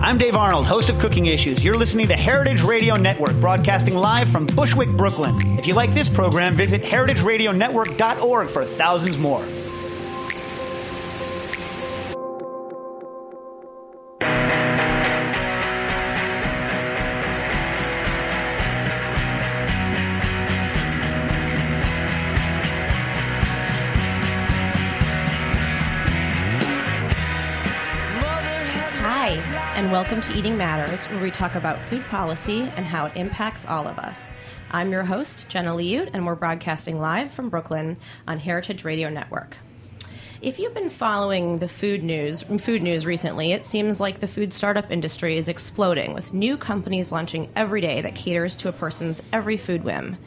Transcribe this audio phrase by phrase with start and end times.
[0.00, 1.64] I'm Dave Arnold, host of Cooking Issues.
[1.64, 5.58] You're listening to Heritage Radio Network, broadcasting live from Bushwick, Brooklyn.
[5.58, 9.44] If you like this program, visit heritageradionetwork.org for thousands more.
[29.96, 33.88] Welcome to Eating Matters, where we talk about food policy and how it impacts all
[33.88, 34.30] of us.
[34.70, 37.96] I'm your host, Jenna Liut, and we're broadcasting live from Brooklyn
[38.28, 39.56] on Heritage Radio Network.
[40.42, 44.52] If you've been following the food news, food news recently, it seems like the food
[44.52, 49.22] startup industry is exploding with new companies launching every day that caters to a person's
[49.32, 50.18] every food whim.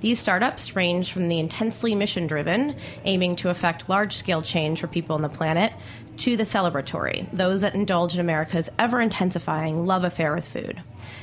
[0.00, 4.86] These startups range from the intensely mission driven, aiming to affect large scale change for
[4.86, 5.74] people on the planet,
[6.18, 10.82] to the celebratory, those that indulge in America's ever intensifying love affair with food.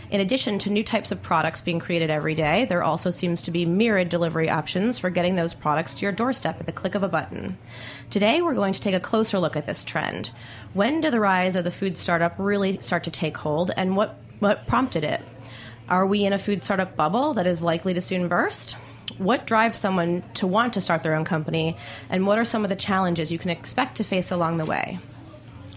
[0.10, 3.52] In addition to new types of products being created every day, there also seems to
[3.52, 7.04] be myriad delivery options for getting those products to your doorstep at the click of
[7.04, 7.58] a button.
[8.10, 10.32] Today, we're going to take a closer look at this trend.
[10.74, 14.18] When did the rise of the food startup really start to take hold, and what,
[14.40, 15.22] what prompted it?
[15.90, 18.76] Are we in a food startup bubble that is likely to soon burst?
[19.18, 21.78] What drives someone to want to start their own company,
[22.10, 25.00] and what are some of the challenges you can expect to face along the way?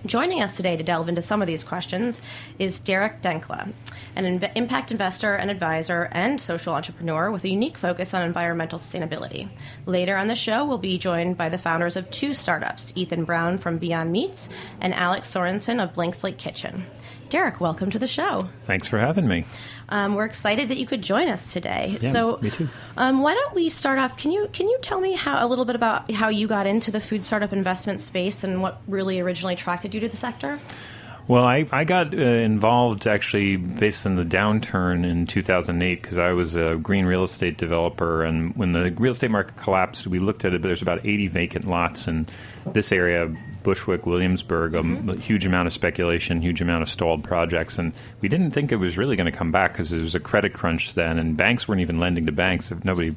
[0.06, 2.20] Joining us today to delve into some of these questions
[2.58, 3.72] is Derek Denckla,
[4.16, 9.48] an impact investor and advisor and social entrepreneur with a unique focus on environmental sustainability.
[9.86, 13.58] Later on the show, we'll be joined by the founders of two startups, Ethan Brown
[13.58, 14.48] from Beyond Meats
[14.80, 16.86] and Alex Sorenson of Blank Slate Kitchen.
[17.30, 18.40] Derek, welcome to the show.
[18.60, 19.44] Thanks for having me.
[19.90, 21.98] Um, we're excited that you could join us today.
[22.00, 22.68] Yeah, so, me too.
[22.96, 24.16] Um, why don't we start off?
[24.16, 26.90] Can you can you tell me how a little bit about how you got into
[26.90, 30.58] the food startup investment space and what really originally attracted you to the sector?
[31.28, 36.32] Well, I, I got uh, involved actually based on the downturn in 2008 because I
[36.32, 38.24] was a green real estate developer.
[38.24, 41.66] And when the real estate market collapsed, we looked at it, there's about 80 vacant
[41.66, 42.28] lots in
[42.72, 43.30] this area,
[43.62, 47.78] Bushwick, Williamsburg, a, a huge amount of speculation, huge amount of stalled projects.
[47.78, 50.20] And we didn't think it was really going to come back because there was a
[50.20, 52.72] credit crunch then, and banks weren't even lending to banks.
[52.72, 53.14] If Nobody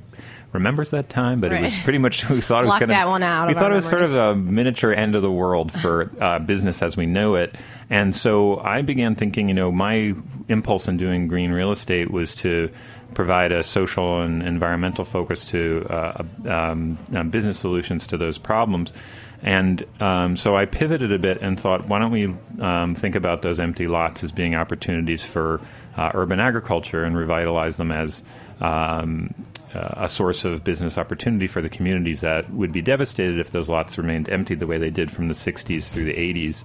[0.51, 2.87] remembers that time, but it was pretty much we thought it was going to.
[2.87, 5.71] that one out We thought it was sort of a miniature end of the world
[5.71, 7.55] for uh, business as we know it.
[7.89, 10.13] And so I began thinking, you know, my
[10.47, 12.69] impulse in doing green real estate was to
[13.13, 18.93] provide a social and environmental focus to uh, um, uh, business solutions to those problems.
[19.43, 23.41] And um, so I pivoted a bit and thought, why don't we um, think about
[23.41, 25.59] those empty lots as being opportunities for
[25.97, 28.23] uh, urban agriculture and revitalize them as
[28.61, 29.33] um,
[29.73, 33.69] uh, a source of business opportunity for the communities that would be devastated if those
[33.69, 36.63] lots remained empty the way they did from the 60s through the 80s.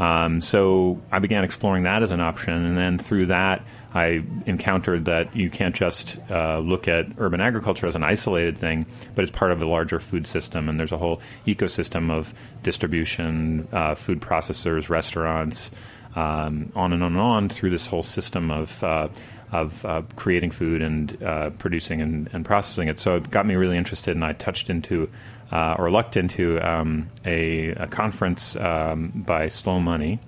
[0.00, 5.06] Um, so I began exploring that as an option, and then through that, I encountered
[5.06, 9.36] that you can't just uh, look at urban agriculture as an isolated thing, but it's
[9.36, 12.32] part of a larger food system, and there's a whole ecosystem of
[12.62, 15.70] distribution, uh, food processors, restaurants,
[16.14, 19.08] um, on and on and on through this whole system of uh,
[19.52, 22.98] of uh, creating food and uh, producing and, and processing it.
[22.98, 25.10] So it got me really interested, and I touched into
[25.50, 30.20] uh, or lucked into um, a, a conference um, by Slow Money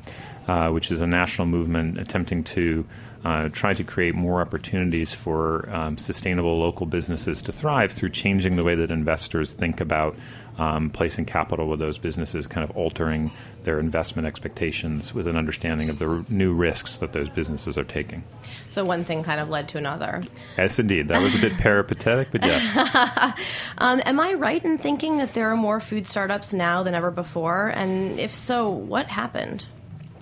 [0.51, 2.85] uh, which is a national movement attempting to
[3.25, 8.57] uh, try to create more opportunities for um, sustainable local businesses to thrive through changing
[8.57, 10.17] the way that investors think about
[10.61, 13.33] um, placing capital with those businesses, kind of altering
[13.65, 17.85] their investment expectations with an understanding of the r- new risks that those businesses are
[17.85, 18.23] taking.
[18.69, 20.23] So one thing kind of led to another.
[20.59, 21.09] Yes, indeed.
[21.09, 22.77] That was a bit peripatetic, but yes.
[23.79, 27.11] um, am I right in thinking that there are more food startups now than ever
[27.11, 27.69] before?
[27.69, 29.65] And if so, what happened?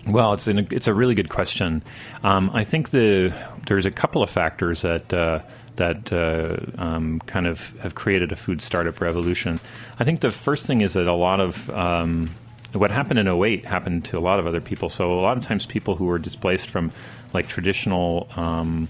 [0.07, 1.83] Well, it's an, it's a really good question.
[2.23, 3.35] Um, I think the
[3.67, 5.41] there's a couple of factors that uh,
[5.79, 9.59] that uh, um, kind of have created a food startup revolution.
[9.99, 12.31] I think the first thing is that a lot of um,
[12.73, 14.91] what happened in 08 happened to a lot of other people.
[14.91, 16.93] So a lot of times people who were displaced from
[17.33, 18.89] like traditional um,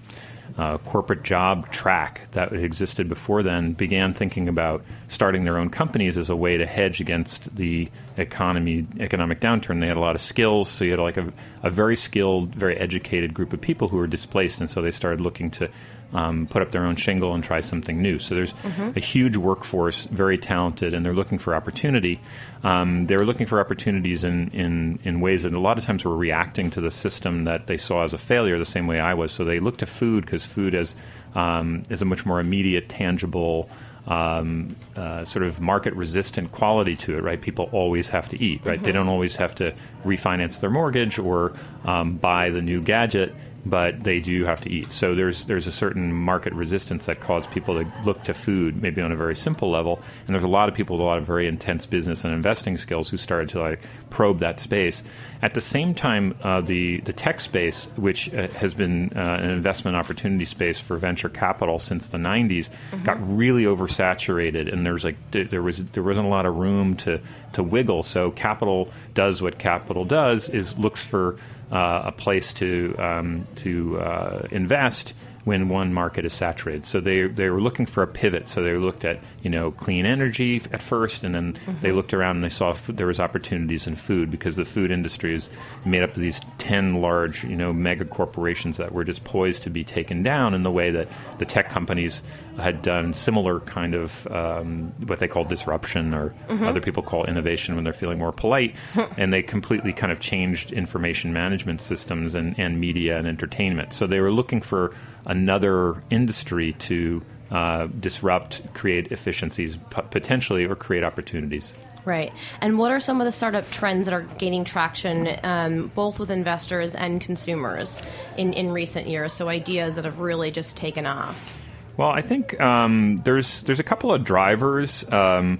[0.56, 6.19] uh, corporate job track that existed before then began thinking about starting their own companies
[6.19, 7.88] as a way to hedge against the
[8.19, 9.81] economy economic downturn.
[9.81, 11.32] They had a lot of skills, so you had like a,
[11.62, 15.20] a very skilled, very educated group of people who were displaced, and so they started
[15.20, 15.70] looking to
[16.12, 18.19] um, put up their own shingle and try something new.
[18.19, 18.93] So there's mm-hmm.
[18.97, 22.20] a huge workforce, very talented, and they're looking for opportunity.
[22.62, 26.05] Um, they were looking for opportunities in, in, in ways that a lot of times
[26.05, 29.15] were reacting to the system that they saw as a failure, the same way I
[29.15, 29.32] was.
[29.32, 30.94] So they looked to food because food is,
[31.35, 33.69] um, is a much more immediate, tangible,
[34.08, 37.40] um, uh, sort of market resistant quality to it, right?
[37.40, 38.76] People always have to eat, right?
[38.76, 38.84] Mm-hmm.
[38.84, 39.75] They don't always have to
[40.05, 41.52] refinance their mortgage or
[41.84, 43.34] um, buy the new gadget
[43.69, 44.93] but they do have to eat.
[44.93, 49.00] So there's there's a certain market resistance that caused people to look to food, maybe
[49.00, 50.00] on a very simple level.
[50.26, 52.76] And there's a lot of people with a lot of very intense business and investing
[52.76, 55.03] skills who started to like probe that space.
[55.43, 59.50] At the same time, uh, the the tech space, which uh, has been uh, an
[59.50, 63.03] investment opportunity space for venture capital since the 90s, mm-hmm.
[63.05, 67.20] got really oversaturated, and there's like there was there wasn't a lot of room to
[67.53, 68.03] to wiggle.
[68.03, 71.37] So capital does what capital does is looks for
[71.70, 76.85] uh, a place to um, to uh, invest when one market is saturated.
[76.85, 78.49] So they they were looking for a pivot.
[78.49, 81.81] So they looked at you know clean energy at first, and then mm-hmm.
[81.81, 84.90] they looked around and they saw f- there was opportunities in food because the food
[84.90, 85.49] industry is
[85.85, 89.70] made up of these ten large you know mega corporations that were just poised to
[89.70, 91.08] be taken down in the way that
[91.38, 92.23] the tech companies
[92.58, 96.64] had done similar kind of um, what they call disruption or mm-hmm.
[96.64, 98.75] other people call innovation when they're feeling more polite,
[99.17, 103.94] and they completely kind of changed information management systems and, and media and entertainment.
[103.94, 104.94] So they were looking for
[105.25, 111.73] another industry to uh, disrupt, create efficiencies p- potentially, or create opportunities.
[112.05, 112.33] Right.
[112.61, 116.31] And what are some of the startup trends that are gaining traction um, both with
[116.31, 118.03] investors and consumers
[118.37, 119.33] in, in recent years?
[119.33, 121.55] So, ideas that have really just taken off?
[121.99, 125.59] Well, I think um, there's, there's a couple of drivers um,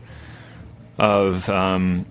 [0.97, 2.07] of, um,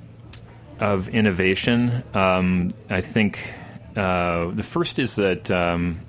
[0.79, 2.03] of innovation.
[2.13, 3.53] Um, I think
[3.95, 6.01] uh, the first is that um,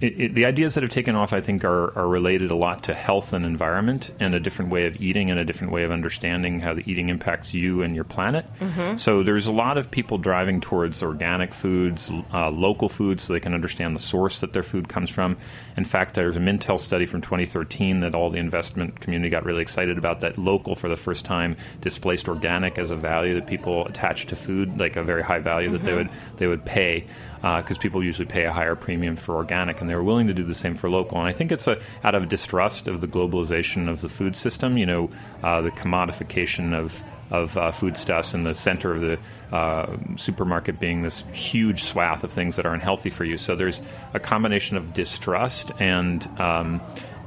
[0.00, 2.82] it, it, the ideas that have taken off, I think, are, are related a lot
[2.84, 5.92] to health and environment and a different way of eating and a different way of
[5.92, 8.44] understanding how the eating impacts you and your planet.
[8.58, 8.96] Mm-hmm.
[8.96, 13.40] So there's a lot of people driving towards organic foods, uh, local foods, so they
[13.40, 15.36] can understand the source that their food comes from.
[15.76, 19.62] In fact, there's a Mintel study from 2013 that all the investment community got really
[19.62, 23.86] excited about that local for the first time displaced organic as a value that people
[23.86, 25.76] attach to food, like a very high value mm-hmm.
[25.76, 26.10] that they mm-hmm.
[26.30, 27.06] would they would pay
[27.44, 30.32] because uh, people usually pay a higher premium for organic, and they were willing to
[30.32, 31.18] do the same for local.
[31.18, 34.78] And I think it's a, out of distrust of the globalization of the food system,
[34.78, 35.10] you know,
[35.42, 39.18] uh, the commodification of of uh, foodstuffs in the center of the
[39.54, 43.36] uh, supermarket being this huge swath of things that are unhealthy for you.
[43.36, 43.80] So there's
[44.12, 46.80] a combination of distrust and um,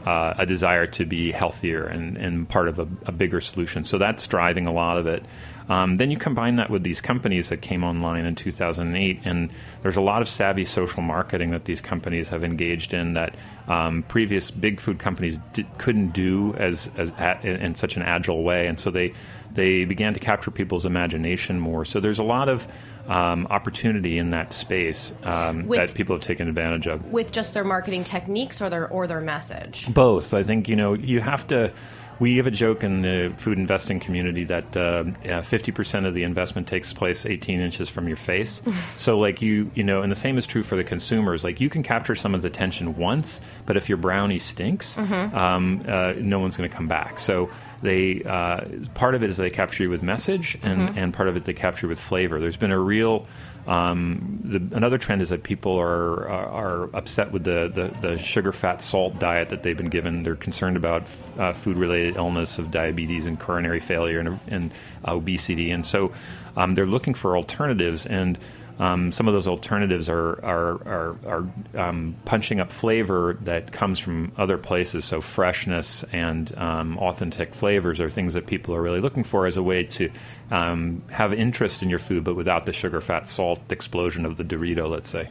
[0.05, 3.83] uh, a desire to be healthier and, and part of a, a, bigger solution.
[3.83, 5.25] So that's driving a lot of it.
[5.69, 9.49] Um, then you combine that with these companies that came online in 2008, and
[9.81, 13.35] there's a lot of savvy social marketing that these companies have engaged in that
[13.67, 15.39] um, previous big food companies
[15.77, 19.13] couldn't do as, as at, in such an agile way, and so they
[19.53, 21.83] they began to capture people's imagination more.
[21.83, 22.67] So there's a lot of
[23.07, 27.11] um, opportunity in that space um, with, that people have taken advantage of.
[27.11, 29.91] With just their marketing techniques or their or their message.
[29.93, 30.33] Both.
[30.33, 31.73] I think you know you have to.
[32.19, 36.23] We have a joke in the food investing community that uh, fifty percent of the
[36.23, 38.61] investment takes place eighteen inches from your face.
[38.95, 41.43] so, like you, you know, and the same is true for the consumers.
[41.43, 45.35] Like you can capture someone's attention once, but if your brownie stinks, mm-hmm.
[45.35, 47.19] um, uh, no one's going to come back.
[47.19, 47.49] So
[47.81, 50.97] they uh, part of it is they capture you with message, and, mm-hmm.
[50.97, 52.39] and part of it they capture with flavor.
[52.39, 53.27] There's been a real
[53.67, 58.17] um, the, another trend is that people are are, are upset with the, the, the,
[58.17, 60.23] sugar, fat, salt diet that they've been given.
[60.23, 64.71] They're concerned about f- uh, food related illness of diabetes and coronary failure and, and
[65.05, 66.13] uh, obesity, and so
[66.55, 68.37] um, they're looking for alternatives and
[68.79, 73.99] um, some of those alternatives are are are, are um, punching up flavor that comes
[73.99, 75.05] from other places.
[75.05, 79.57] So freshness and um, authentic flavors are things that people are really looking for as
[79.57, 80.11] a way to
[80.49, 84.43] um, have interest in your food, but without the sugar, fat, salt explosion of the
[84.43, 85.29] Dorito, let's say.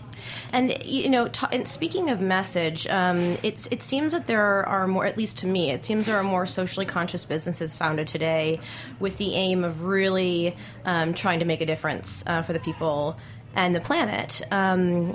[0.53, 4.87] And you know, t- and speaking of message, um, it's it seems that there are
[4.87, 8.61] more, at least to me, it seems there are more socially conscious businesses founded today
[9.01, 13.17] with the aim of really um, trying to make a difference uh, for the people
[13.55, 14.43] and the planet.
[14.51, 15.15] Um,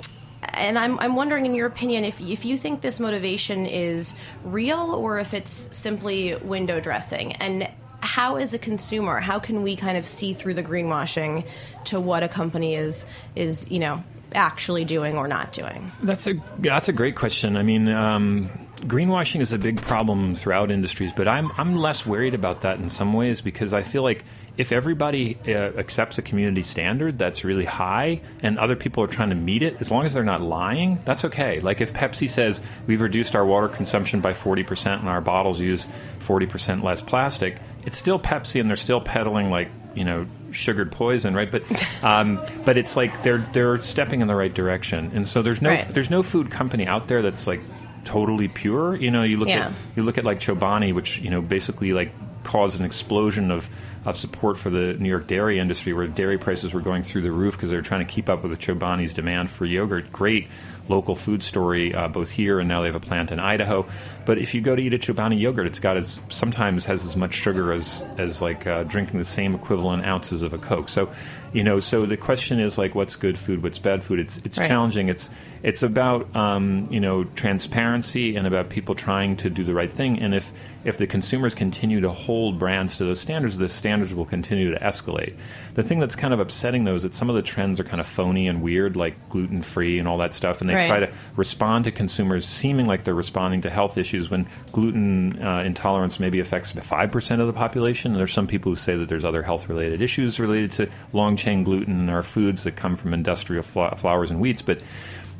[0.54, 4.12] and I'm, I'm wondering, in your opinion, if, if you think this motivation is
[4.44, 7.34] real or if it's simply window dressing.
[7.34, 7.70] And
[8.02, 11.46] how, as a consumer, how can we kind of see through the greenwashing
[11.86, 13.04] to what a company is,
[13.36, 14.02] is you know,
[14.34, 15.92] actually doing or not doing?
[16.02, 17.56] That's a that's a great question.
[17.56, 22.34] I mean, um, greenwashing is a big problem throughout industries, but I'm I'm less worried
[22.34, 24.24] about that in some ways because I feel like
[24.58, 29.30] if everybody uh, accepts a community standard that's really high and other people are trying
[29.30, 31.60] to meet it, as long as they're not lying, that's okay.
[31.60, 35.86] Like if Pepsi says we've reduced our water consumption by 40% and our bottles use
[36.20, 41.34] 40% less plastic, it's still Pepsi and they're still peddling like, you know, sugared poison,
[41.34, 41.50] right?
[41.50, 41.62] But
[42.04, 45.10] um, but it's like they're they're stepping in the right direction.
[45.14, 45.84] And so there's no Right.
[45.92, 47.60] there's no food company out there that's like
[48.04, 48.96] totally pure.
[48.96, 49.66] You know, you look Yeah.
[49.68, 52.12] at you look at like Chobani, which you know basically like
[52.44, 53.68] caused an explosion of
[54.04, 57.30] of support for the New York dairy industry, where dairy prices were going through the
[57.30, 60.10] roof because they were trying to keep up with the Chobani's demand for yogurt.
[60.12, 60.48] Great
[60.92, 63.86] local food story, uh, both here and now they have a plant in Idaho.
[64.24, 67.16] But if you go to eat a Chobani yogurt, it's got as sometimes has as
[67.16, 70.88] much sugar as as like uh, drinking the same equivalent ounces of a Coke.
[70.88, 71.10] So,
[71.52, 74.20] you know, so the question is like, what's good food, what's bad food?
[74.20, 74.68] It's it's Right.
[74.68, 75.08] challenging.
[75.08, 75.28] It's
[75.64, 77.24] it's about um, you know
[77.66, 80.18] transparency and about people trying to do the right thing.
[80.20, 80.52] And if
[80.84, 84.78] if the consumers continue to hold brands to those standards, the standards will continue to
[84.80, 85.34] escalate.
[85.74, 88.00] The thing that's kind of upsetting though is that some of the trends are kind
[88.00, 90.81] of phony and weird, like gluten free and all that stuff, and they Right.
[90.88, 95.62] Try to respond to consumers seeming like they're responding to health issues when gluten uh,
[95.62, 98.12] intolerance maybe affects five percent of the population.
[98.12, 101.36] And there's some people who say that there's other health related issues related to long
[101.36, 104.80] chain gluten or foods that come from industrial fla- flours and wheats, but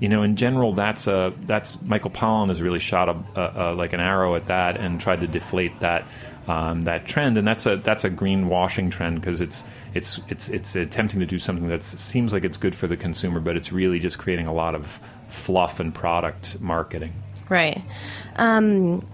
[0.02, 3.74] you know, in general, that's a that's Michael Pollan has really shot a, a, a
[3.74, 6.04] like an arrow at that and tried to deflate that
[6.48, 9.62] um, that trend, and that's a that's a greenwashing trend because it's
[9.94, 13.38] it's it's it's attempting to do something that seems like it's good for the consumer,
[13.38, 14.98] but it's really just creating a lot of
[15.32, 17.12] fluff and product marketing.
[17.48, 17.82] Right.
[18.36, 19.06] Um,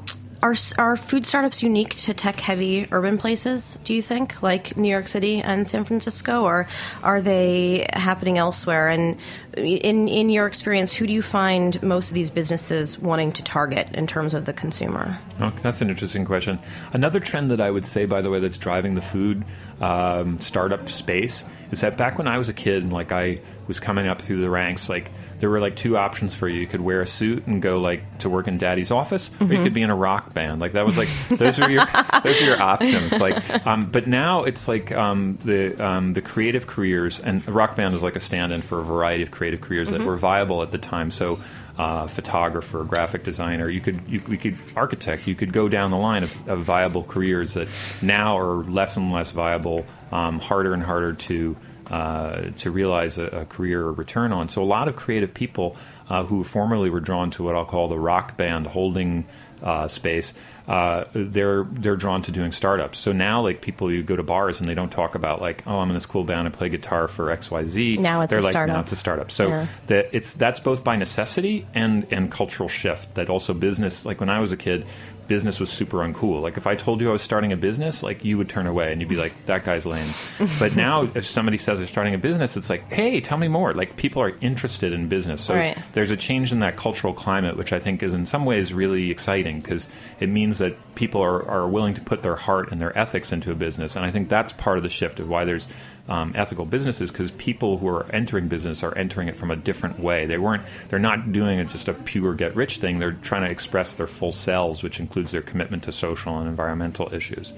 [0.43, 4.89] are, are food startups unique to tech heavy urban places, do you think, like New
[4.89, 6.69] York City and San Francisco, or
[7.03, 8.89] are they happening elsewhere?
[8.89, 9.19] And
[9.57, 13.89] in, in your experience, who do you find most of these businesses wanting to target
[13.95, 15.19] in terms of the consumer?
[15.41, 16.61] Oh, that's an interesting question.
[16.93, 19.45] Another trend that I would say, by the way, that's driving the food
[19.81, 23.79] um, startup space is that back when I was a kid and like I was
[23.79, 26.61] coming up through the ranks, like there were like two options for you.
[26.61, 29.63] You could wear a suit and go like to work in daddy's office, or you
[29.63, 30.61] could be in a rock band.
[30.61, 31.87] Like that was like those were your
[32.25, 33.21] those are your options.
[33.21, 37.95] Like, um, but now it's like um, the um, the creative careers, and rock band
[37.95, 40.79] is like a stand-in for a variety of creative careers that were viable at the
[40.79, 41.11] time.
[41.11, 41.39] So
[41.79, 43.69] uh, photographer, graphic designer.
[43.69, 45.27] You could you, we could architect.
[45.27, 47.69] You could go down the line of, of viable careers that
[48.03, 51.57] now are less and less viable, um, harder and harder to
[51.91, 54.49] uh, to realize a, a career or return on.
[54.49, 55.77] So a lot of creative people
[56.09, 59.27] uh, who formerly were drawn to what I'll call the rock band holding
[59.63, 60.33] uh, space.
[60.69, 62.99] Uh, they're they're drawn to doing startups.
[62.99, 65.79] So now, like people, you go to bars and they don't talk about like, oh,
[65.79, 67.97] I'm in this cool band, I play guitar for X, Y, Z.
[67.97, 68.75] Now it's they're a like, startup.
[68.75, 69.31] now it's a startup.
[69.31, 69.67] So Yeah.
[69.87, 73.15] that it's that's both by necessity and and cultural shift.
[73.15, 74.05] That also business.
[74.05, 74.85] Like when I was a kid,
[75.29, 76.43] business was super uncool.
[76.43, 78.91] Like if I told you I was starting a business, like you would turn away
[78.91, 80.09] and you'd be like, that guy's lame.
[80.59, 83.75] but now, if somebody says they're starting a business, it's like, hey, tell me more.
[83.75, 85.43] Like people are interested in business.
[85.43, 85.79] So Right.
[85.93, 89.11] there's a change in that cultural climate, which I think is in some ways really
[89.11, 92.97] exciting because it means that people are, are willing to put their heart and their
[92.99, 93.95] ethics into a business.
[93.95, 95.69] And I think that's part of the shift of why there's
[96.09, 100.01] um, ethical businesses because people who are entering business are entering it from a different
[100.01, 100.27] way.
[100.27, 100.65] They weren't.
[100.89, 102.99] They're not doing it just a pure get rich thing.
[102.99, 107.13] They're trying to express their full selves, which includes their commitment to social and environmental
[107.13, 107.53] issues.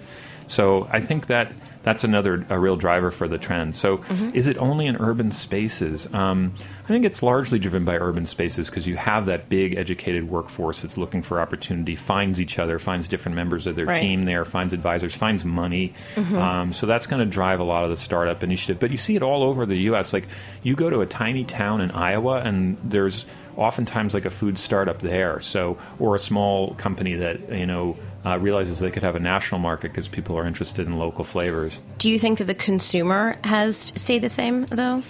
[0.47, 3.75] So I think that that's another a real driver for the trend.
[3.77, 4.03] So
[4.35, 6.07] is it only in urban spaces?
[6.13, 6.53] Um,
[6.85, 10.83] I think it's largely driven by urban spaces because you have that big educated workforce
[10.83, 14.01] that's looking for opportunity, finds each other, finds different members of their Right.
[14.01, 15.95] team there, finds advisors, finds money.
[16.17, 18.79] Um, so that's going to drive a lot of the startup initiative.
[18.79, 20.13] But you see it all over the U.S.
[20.13, 20.27] Like
[20.63, 23.25] you go to a tiny town in Iowa, and there's
[23.57, 25.41] oftentimes like a food startup there.
[25.41, 29.61] So or a small company that you know uh, realizes they could have a national
[29.61, 31.81] market because people are interested in local flavors.
[31.99, 35.03] Do you think that the consumer has stayed the same, though?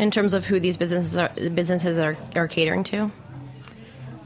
[0.00, 3.12] in terms of who these businesses are businesses are, are catering to?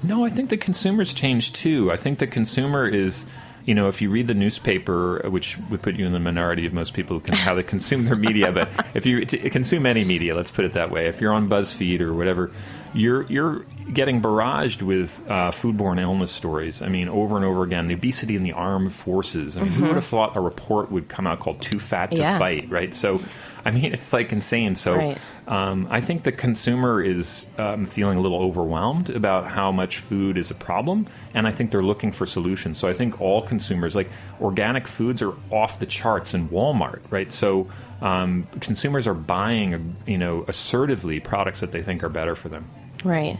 [0.02, 1.90] No, I think the consumer's changed too.
[1.90, 3.26] I think the consumer is
[3.64, 6.74] you know, if you read the newspaper, which would put you in the minority of
[6.74, 10.34] most people who can, how they consume their media, but if you consume any media,
[10.34, 12.52] let's put it that way, if you're on BuzzFeed or whatever,
[12.94, 16.80] you're you're getting barraged with uh, foodborne illness stories.
[16.80, 19.56] I mean, over and over again, the obesity in the armed forces.
[19.56, 19.80] I mean, mm-hmm.
[19.80, 22.38] who would have thought a report would come out called "Too Fat to yeah.
[22.38, 22.70] Fight"?
[22.70, 22.94] Right.
[22.94, 23.20] So,
[23.64, 24.74] I mean, it's like insane.
[24.74, 25.18] So, right.
[25.46, 30.38] um, I think the consumer is um, feeling a little overwhelmed about how much food
[30.38, 32.78] is a problem, and I think they're looking for solutions.
[32.78, 34.08] So, I think all consumers, like
[34.40, 37.00] organic foods, are off the charts in Walmart.
[37.10, 37.32] Right.
[37.32, 37.68] So.
[38.00, 42.68] Um, consumers are buying, you know, assertively products that they think are better for them.
[43.04, 43.38] Right.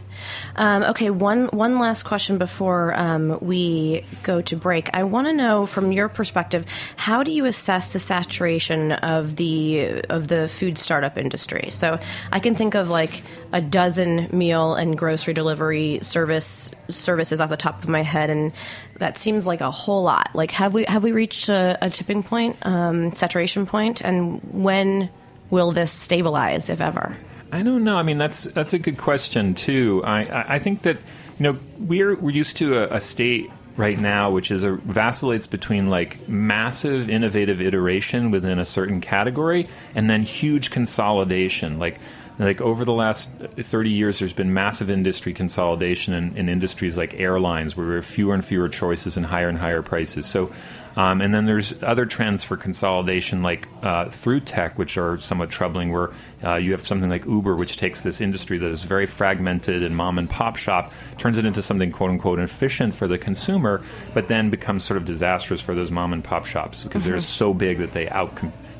[0.55, 1.09] Um, okay.
[1.09, 4.91] One one last question before um, we go to break.
[4.93, 6.67] I want to know from your perspective,
[6.97, 11.71] how do you assess the saturation of the of the food startup industry?
[11.71, 11.97] So
[12.31, 17.57] I can think of like a dozen meal and grocery delivery service services off the
[17.57, 18.51] top of my head, and
[18.99, 20.29] that seems like a whole lot.
[20.35, 25.09] Like, have we have we reached a, a tipping point, um, saturation point, and when
[25.49, 27.17] will this stabilize, if ever?
[27.51, 27.97] I don't know.
[27.97, 30.03] I mean, that's that's a good question too.
[30.05, 30.97] I I think that
[31.37, 35.47] you know we're we're used to a, a state right now which is a vacillates
[35.47, 41.99] between like massive innovative iteration within a certain category and then huge consolidation like
[42.39, 47.13] like over the last 30 years there's been massive industry consolidation in, in industries like
[47.15, 50.51] airlines where there are fewer and fewer choices and higher and higher prices so
[50.95, 55.49] um, and then there's other trends for consolidation, like uh, through tech, which are somewhat
[55.49, 56.11] troubling, where
[56.43, 59.95] uh, you have something like Uber, which takes this industry that is very fragmented and
[59.95, 63.81] mom and pop shop, turns it into something quote unquote efficient for the consumer,
[64.13, 67.11] but then becomes sort of disastrous for those mom and pop shops because mm-hmm.
[67.11, 68.31] they're so big that they out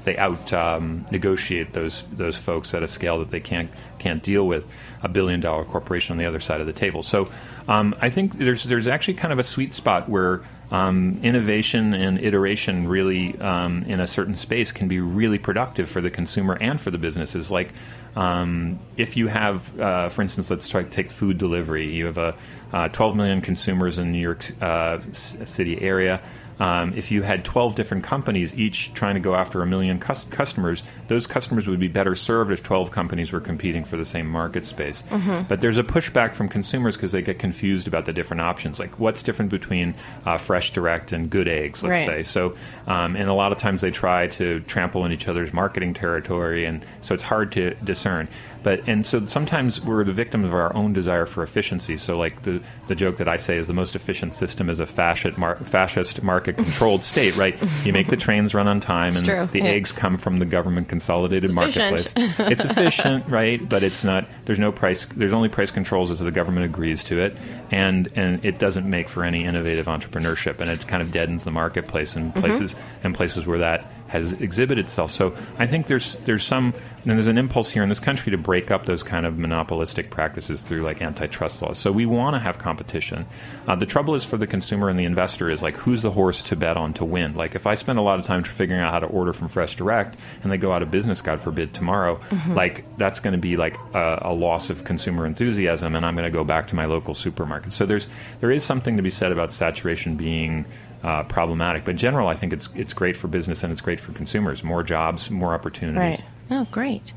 [0.05, 3.69] they out um, negotiate those those folks at a scale that they can't
[3.99, 4.63] can't deal with
[5.01, 7.03] a billion dollar corporation on the other side of the table.
[7.03, 7.27] So
[7.67, 10.41] um, I think there's there's actually kind of a sweet spot where
[10.71, 16.01] um, innovation and iteration really um, in a certain space can be really productive for
[16.01, 17.51] the consumer and for the businesses.
[17.51, 17.73] Like
[18.15, 21.93] um, if you have, uh, for instance, let's try take food delivery.
[21.93, 22.35] You have a
[22.73, 26.21] uh, 12 million consumers in New York uh, City area.
[26.59, 30.25] Um, if you had 12 different companies each trying to go after a million cus-
[30.29, 34.27] customers, those customers would be better served if 12 companies were competing for the same
[34.27, 35.03] market space.
[35.09, 35.47] Mm-hmm.
[35.47, 38.79] But there's a pushback from consumers because they get confused about the different options.
[38.79, 42.23] Like, what's different between uh, Fresh Direct and Good Eggs, let's right.
[42.23, 42.23] say?
[42.23, 42.55] So,
[42.87, 46.65] um, and a lot of times they try to trample in each other's marketing territory,
[46.65, 48.27] and so it's hard to discern.
[48.65, 51.97] But and so sometimes we're the victim of our own desire for efficiency.
[51.97, 54.87] So like the the joke that I say is the most efficient system is a
[54.87, 57.55] fascist mar- fascist market controlled state, right?
[57.83, 59.49] You make the trains run on time, it's and true.
[59.51, 59.65] the yeah.
[59.65, 62.11] eggs come from the government consolidated it's marketplace.
[62.17, 63.69] it's efficient, right?
[63.69, 64.27] But it's not.
[64.45, 65.05] There's no price.
[65.15, 67.37] There's only price controls as the government agrees to it,
[67.69, 71.51] and and it doesn't make for any innovative entrepreneurship, and it kind of deadens the
[71.51, 72.39] marketplace in mm-hmm.
[72.39, 73.05] places mm-hmm.
[73.05, 75.11] in places where that has exhibited itself.
[75.11, 76.73] So I think there's there's some
[77.07, 80.09] and there's an impulse here in this country to break up those kind of monopolistic
[80.09, 81.77] practices through like antitrust laws.
[81.77, 83.27] So we want to have competition.
[83.67, 86.41] Uh, the trouble is for the consumer and the investor is like who's the horse
[86.43, 87.35] to bet on to win.
[87.35, 89.75] Like if I spend a lot of time figuring out how to order from Fresh
[89.75, 92.53] Direct and they go out of business, God forbid, tomorrow, mm-hmm.
[92.53, 96.31] like that's going to be like a, a loss of consumer enthusiasm, and I'm going
[96.31, 97.73] to go back to my local supermarket.
[97.73, 98.07] So there's
[98.39, 100.65] there is something to be said about saturation being
[101.03, 101.85] uh, problematic.
[101.85, 104.63] But in general, I think it's it's great for business and it's great for consumers.
[104.63, 106.19] More jobs, more opportunities.
[106.19, 106.23] Right.
[106.51, 107.13] Oh, great.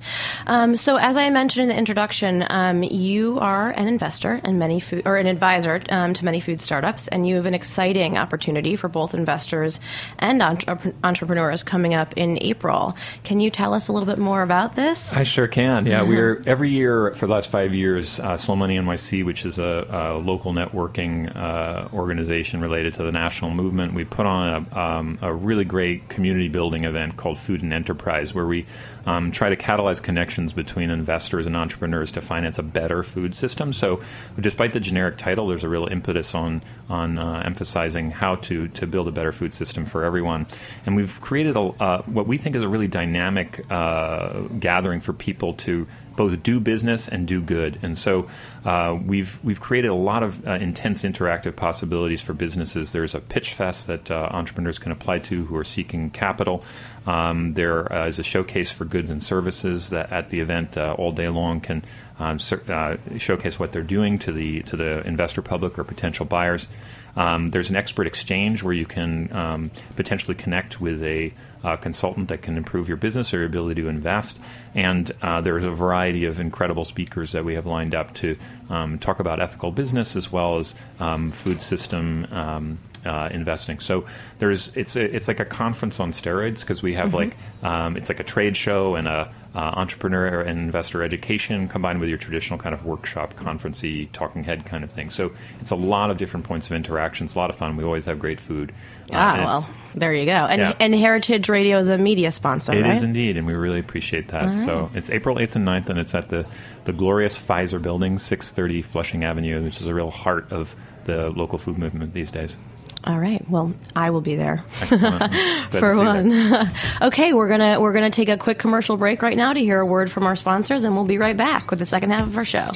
[0.46, 4.80] Um, so, as I mentioned in the introduction, um, you are an investor in many
[4.80, 8.74] food, or an advisor um, to many food startups, and you have an exciting opportunity
[8.74, 9.80] for both investors
[10.18, 12.96] and entre- entrepreneurs coming up in April.
[13.22, 15.14] Can you tell us a little bit more about this?
[15.14, 15.84] I sure can.
[15.84, 19.58] Yeah, we're every year for the last five years, uh, Slow Money NYC, which is
[19.58, 24.78] a, a local networking uh, organization related to the national movement, we put on a,
[24.78, 28.64] um, a really great community building event called Food and Enterprise, where we
[29.06, 33.72] um, try to catalyze connections between investors and entrepreneurs to finance a better food system.
[33.72, 34.00] So,
[34.38, 38.86] despite the generic title, there's a real impetus on on uh, emphasizing how to to
[38.86, 40.46] build a better food system for everyone.
[40.86, 45.12] And we've created a, uh, what we think is a really dynamic uh, gathering for
[45.12, 45.86] people to
[46.18, 47.78] both do business and do good.
[47.80, 48.28] And so
[48.64, 52.90] uh, we've we've created a lot of uh, intense interactive possibilities for businesses.
[52.90, 56.64] There's a pitch fest that uh, entrepreneurs can apply to who are seeking capital.
[57.06, 60.96] Um, there uh, is a showcase for goods and services that at the event uh,
[60.98, 61.84] all day long can
[62.18, 66.66] um, uh, showcase what they're doing to the to the investor public or potential buyers.
[67.14, 71.32] Um, there's an expert exchange where you can um, potentially connect with a
[71.64, 74.38] uh, consultant that can improve your business or your ability to invest.
[74.74, 78.36] And uh, there's a variety of incredible speakers that we have lined up to
[78.70, 82.26] um, talk about ethical business as well as um, food system.
[82.30, 83.78] Um, uh, investing.
[83.78, 84.04] So
[84.38, 88.08] there's it's a, it's like a conference on steroids because we have like um, it's
[88.08, 92.58] like a trade show and a uh, entrepreneur and investor education combined with your traditional
[92.60, 95.10] kind of workshop, conferencey, talking head kind of thing.
[95.10, 97.24] So it's a lot of different points of interaction.
[97.24, 97.76] It's a lot of fun.
[97.76, 98.70] We always have great food.
[99.10, 100.32] Uh, Ah, and well, there you go.
[100.52, 100.74] And Yeah.
[100.78, 103.02] and Heritage Radio is a media sponsor, It is right?
[103.02, 104.56] indeed, and we really appreciate that.
[104.56, 106.46] So it's April 8th and 9th, and it's at the,
[106.84, 111.58] the glorious Pfizer building, 630 Flushing Avenue, which is a real heart of the local
[111.58, 112.56] food movement these days.
[113.04, 113.48] All right.
[113.48, 114.64] Well, I will be there.
[114.80, 115.18] Excellent.
[115.18, 116.72] Glad to for one.
[117.02, 119.86] okay, we're gonna we're gonna take a quick commercial break right now to hear a
[119.86, 122.44] word from our sponsors, and we'll be right back with the second half of our
[122.44, 122.66] show.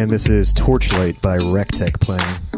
[0.00, 2.49] And this is Torchlight by Rectech playing.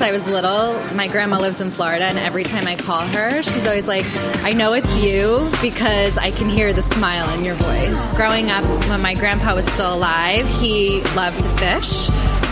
[0.00, 3.42] Since I was little, my grandma lives in Florida, and every time I call her,
[3.42, 4.06] she's always like,
[4.42, 8.00] I know it's you because I can hear the smile in your voice.
[8.16, 12.08] Growing up, when my grandpa was still alive, he loved to fish.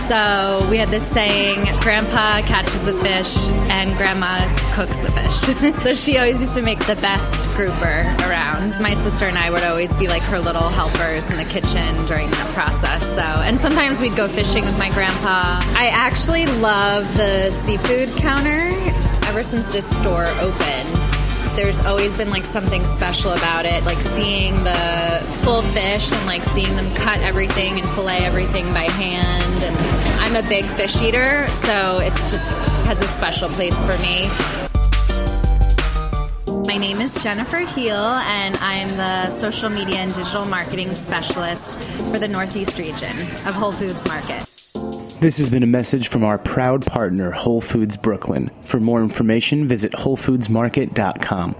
[0.09, 4.39] So we had this saying Grandpa catches the fish and Grandma
[4.73, 5.83] cooks the fish.
[5.83, 8.81] so she always used to make the best grouper around.
[8.81, 12.31] My sister and I would always be like her little helpers in the kitchen during
[12.31, 13.03] that process.
[13.03, 15.61] So, and sometimes we'd go fishing with my grandpa.
[15.77, 18.71] I actually love the seafood counter
[19.27, 21.18] ever since this store opened
[21.59, 26.45] there's always been like something special about it like seeing the full fish and like
[26.45, 29.77] seeing them cut everything and fillet everything by hand and
[30.21, 34.29] i'm a big fish eater so it's just has a special place for me
[36.67, 42.19] my name is Jennifer Heel, and I'm the social media and digital marketing specialist for
[42.19, 43.09] the Northeast region
[43.49, 44.58] of Whole Foods Market.
[45.21, 48.53] This has been a message from our proud partner, Whole Foods Brooklyn.
[48.63, 51.57] For more information, visit WholeFoodsMarket.com.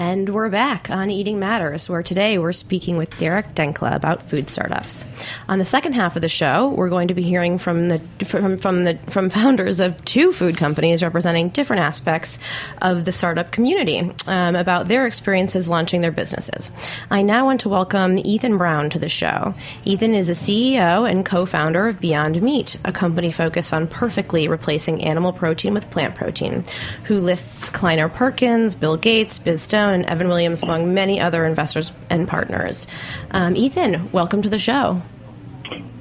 [0.00, 4.48] And we're back on Eating Matters, where today we're speaking with Derek Denckla about food
[4.48, 5.04] startups.
[5.46, 8.56] On the second half of the show, we're going to be hearing from the from,
[8.56, 12.38] from the from founders of two food companies representing different aspects
[12.80, 16.70] of the startup community um, about their experiences launching their businesses.
[17.10, 19.52] I now want to welcome Ethan Brown to the show.
[19.84, 25.04] Ethan is a CEO and co-founder of Beyond Meat, a company focused on perfectly replacing
[25.04, 26.64] animal protein with plant protein,
[27.04, 31.92] who lists Kleiner Perkins, Bill Gates, Biz Stone, and Evan Williams among many other investors
[32.08, 32.86] and partners.
[33.30, 35.02] Um, Ethan, welcome to the show.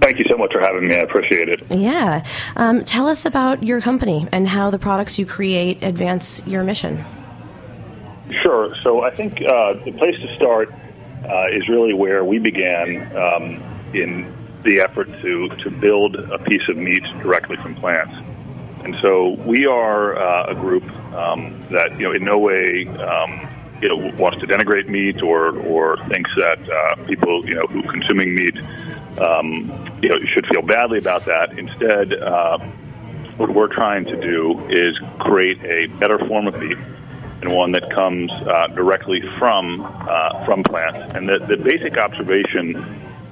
[0.01, 0.95] Thank you so much for having me.
[0.95, 1.61] I appreciate it.
[1.69, 2.25] Yeah.
[2.55, 7.03] Um, tell us about your company and how the products you create advance your mission.
[8.43, 8.73] Sure.
[8.81, 13.61] So I think uh, the place to start uh, is really where we began um,
[13.93, 18.13] in the effort to, to build a piece of meat directly from plants.
[18.83, 23.48] And so we are uh, a group um, that you know in no way um,
[23.81, 27.79] you know wants to denigrate meat or or thinks that uh, people you know who
[27.79, 28.57] are consuming meat
[29.19, 29.69] um,
[30.01, 31.57] you know should feel badly about that.
[31.57, 32.57] Instead, uh,
[33.37, 36.77] what we're trying to do is create a better form of meat
[37.41, 40.99] and one that comes uh, directly from uh, from plants.
[41.15, 42.75] And the, the basic observation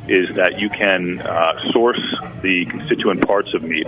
[0.07, 1.99] is that you can uh, source
[2.41, 3.87] the constituent parts of meat,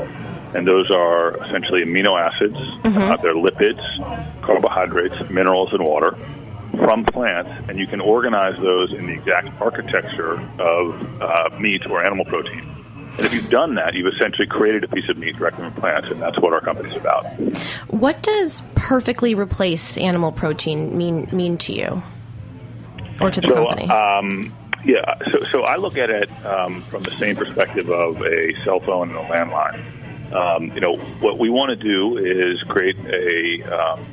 [0.53, 3.81] and those are essentially amino acids, uh, they're lipids,
[4.41, 6.17] carbohydrates, minerals, and water
[6.83, 12.03] from plants, and you can organize those in the exact architecture of uh, meat or
[12.03, 12.79] animal protein.
[13.17, 16.07] And if you've done that, you've essentially created a piece of meat directly from plants,
[16.09, 17.25] and that's what our company's about.
[17.89, 22.01] What does perfectly replace animal protein mean mean to you
[23.19, 23.89] or to the so, company?
[23.89, 28.53] Um, yeah, so, so I look at it um, from the same perspective of a
[28.63, 30.33] cell phone and a landline.
[30.33, 34.05] Um, you know, what we want to do is create a um,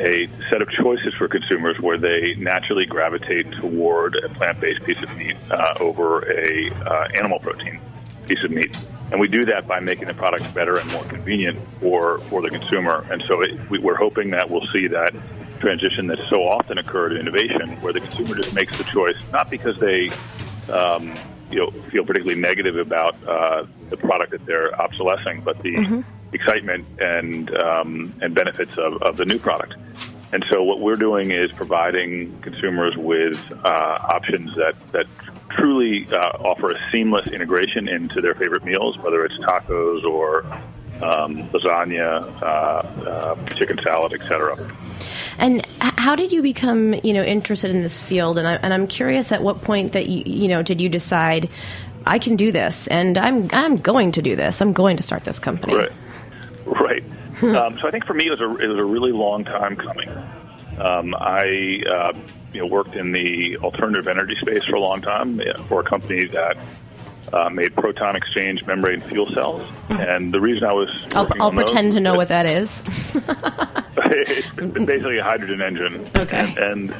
[0.00, 5.16] a set of choices for consumers where they naturally gravitate toward a plant-based piece of
[5.16, 7.80] meat uh, over a uh, animal protein
[8.26, 8.76] piece of meat.
[9.10, 12.50] And we do that by making the product better and more convenient for, for the
[12.50, 13.04] consumer.
[13.10, 15.12] And so it, we, we're hoping that we'll see that
[15.58, 19.50] transition that's so often occurred in innovation, where the consumer just makes the choice not
[19.50, 20.10] because they
[20.72, 21.14] um,
[21.50, 26.86] you know feel particularly negative about uh, the product that they're obsolescing, but the excitement
[27.00, 29.74] and um, and benefits of, of the new product.
[30.32, 35.06] And so what we're doing is providing consumers with uh, options that that
[35.50, 40.44] truly uh, offer a seamless integration into their favorite meals, whether it's tacos or
[41.02, 44.56] um, lasagna, uh, uh, chicken salad, etc.
[45.38, 48.36] And how did you become, you know, interested in this field?
[48.36, 51.48] And, I, and I'm curious, at what point that you, you know, did you decide
[52.06, 54.60] I can do this, and I'm I'm going to do this.
[54.60, 55.74] I'm going to start this company.
[55.74, 55.92] Right.
[56.64, 57.04] Right.
[57.42, 59.76] um, so I think for me, it was a it was a really long time
[59.76, 60.08] coming.
[60.78, 62.12] Um, I uh,
[62.52, 66.26] you know worked in the alternative energy space for a long time for a company
[66.28, 66.56] that
[67.32, 69.66] uh, made proton exchange membrane fuel cells.
[69.88, 72.82] And the reason I was I'll, I'll on those pretend to know what that is.
[73.14, 76.08] it's basically a hydrogen engine.
[76.16, 76.54] Okay.
[76.56, 76.94] And and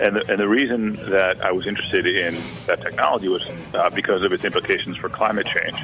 [0.00, 3.44] and the, and the reason that I was interested in that technology was
[3.74, 5.76] uh, because of its implications for climate change.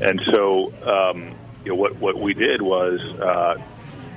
[0.00, 3.56] And so, um, you know, what what we did was uh,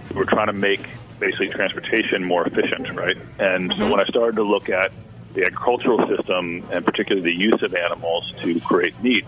[0.10, 3.18] we were trying to make basically transportation more efficient, right?
[3.40, 4.92] And so when I started to look at
[5.34, 9.26] the agricultural system and particularly the use of animals to create meat,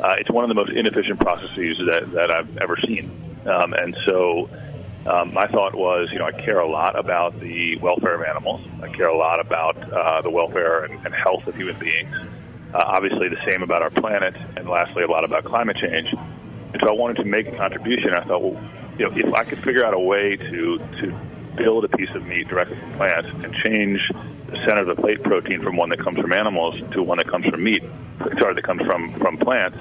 [0.00, 3.10] uh, it's one of the most inefficient processes that, that I've ever seen.
[3.46, 4.48] Um, and so
[5.06, 8.66] um, my thought was, you know, I care a lot about the welfare of animals.
[8.82, 12.14] I care a lot about uh, the welfare and, and health of human beings.
[12.72, 16.12] Uh, obviously, the same about our planet, and lastly, a lot about climate change.
[16.74, 18.14] And so I wanted to make a contribution.
[18.14, 18.60] I thought, well,
[18.98, 21.20] you know, if I could figure out a way to to
[21.56, 24.00] build a piece of meat directly from plants and change
[24.48, 27.28] the center of the plate protein from one that comes from animals to one that
[27.28, 27.84] comes from meat,
[28.40, 29.78] sorry, that comes from from plants,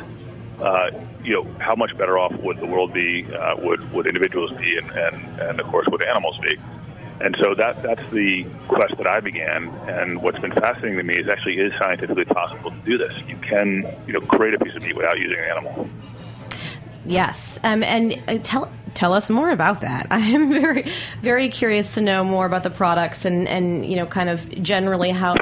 [0.62, 0.91] uh,
[1.23, 3.25] you know, how much better off would the world be?
[3.25, 6.60] Uh, would would individuals be, and, and and of course, would animals be?
[7.21, 9.69] And so that that's the quest that I began.
[9.88, 13.13] And what's been fascinating to me is actually is scientifically possible to do this.
[13.27, 15.89] You can you know create a piece of meat without using an animal.
[17.05, 20.07] Yes, um, and uh, tell tell us more about that.
[20.11, 24.05] I am very very curious to know more about the products and and you know
[24.05, 25.35] kind of generally how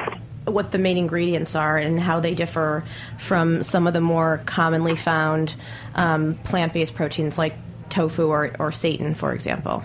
[0.44, 2.84] what the main ingredients are and how they differ
[3.18, 5.54] from some of the more commonly found
[5.94, 7.54] um, plant based proteins like
[7.90, 9.82] tofu or or seitan, for example.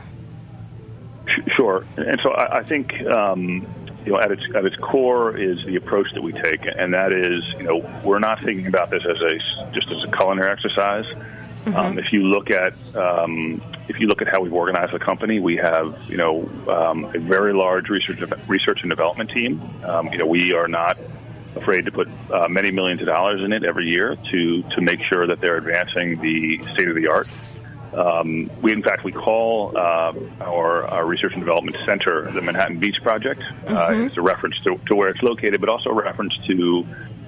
[1.52, 1.86] Sure.
[1.98, 3.68] And so I, I think um,
[4.06, 7.12] you know at its at its core is the approach that we take, and that
[7.12, 11.06] is you know we're not thinking about this as a just as a culinary exercise.
[11.76, 15.40] Um, if you look at um, if you look at how we've organized the company,
[15.40, 19.62] we have you know um, a very large research research and development team.
[19.84, 20.98] Um, you know we are not
[21.56, 25.00] afraid to put uh, many millions of dollars in it every year to to make
[25.10, 27.28] sure that they're advancing the state of the art.
[27.94, 32.80] Um, we, in fact, we call uh, our, our research and development center the Manhattan
[32.80, 33.42] Beach Project.
[33.66, 36.86] Uh, it's a reference to, to where it's located, but also a reference to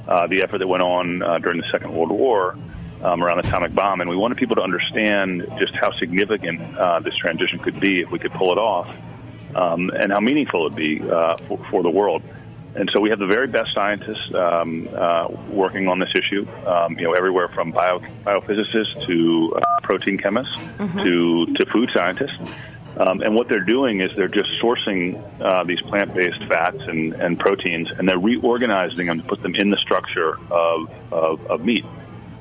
[0.08, 2.56] uh, the effort that went on uh, during the Second World War
[3.04, 4.02] um, around the atomic bomb.
[4.02, 8.12] And we wanted people to understand just how significant uh, this transition could be if
[8.12, 8.96] we could pull it off,
[9.56, 12.22] um, and how meaningful it would be uh, for, for the world.
[12.76, 16.48] And so we have the very best scientists um, uh, working on this issue.
[16.68, 22.38] Um, you know, everywhere from bio, biophysicists to uh, protein chemists to to food scientists.
[22.98, 27.40] Um, and what they're doing is they're just sourcing uh, these plant-based fats and, and
[27.40, 31.86] proteins, and they're reorganizing them to put them in the structure of, of, of meat.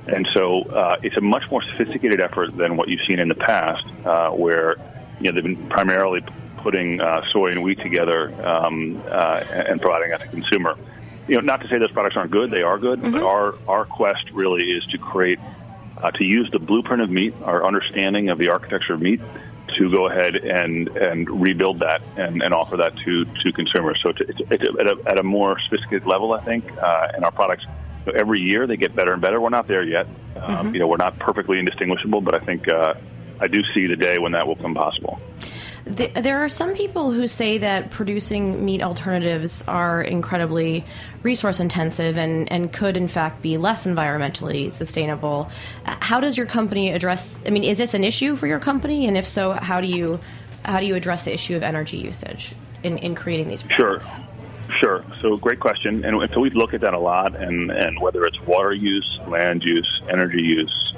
[0.08, 3.34] And so uh, it's a much more sophisticated effort than what you've seen in the
[3.34, 4.76] past, uh, where
[5.20, 6.22] you know they've been primarily
[6.58, 10.76] putting uh, soy and wheat together um, uh, and providing that to consumer.
[11.28, 13.02] You know, not to say those products aren't good; they are good.
[13.02, 15.38] But our our quest really is to create,
[15.98, 19.20] uh, to use the blueprint of meat, our understanding of the architecture of meat,
[19.76, 24.00] to go ahead and and rebuild that and, and offer that to to consumers.
[24.02, 27.24] So it's, it's, it's at, a, at a more sophisticated level, I think, uh, and
[27.26, 27.66] our products.
[28.14, 29.40] Every year they get better and better.
[29.40, 30.06] We're not there yet.
[30.36, 32.94] Um, You know, we're not perfectly indistinguishable, but I think uh,
[33.40, 35.20] I do see the day when that will become possible.
[35.96, 40.84] Th- There are some people who say that producing meat alternatives are incredibly
[41.22, 45.50] resource intensive and, and could, in fact, be less environmentally sustainable.
[45.86, 47.34] Uh, How does your company address?
[47.46, 49.06] I mean, is this an issue for your company?
[49.06, 50.20] And if so, how do you
[50.64, 54.14] how do you address the issue of energy usage in, in creating these products?
[54.14, 54.24] Sure.
[55.20, 58.40] So great question, and so we look at that a lot, and and whether it's
[58.42, 60.94] water use, land use, energy use,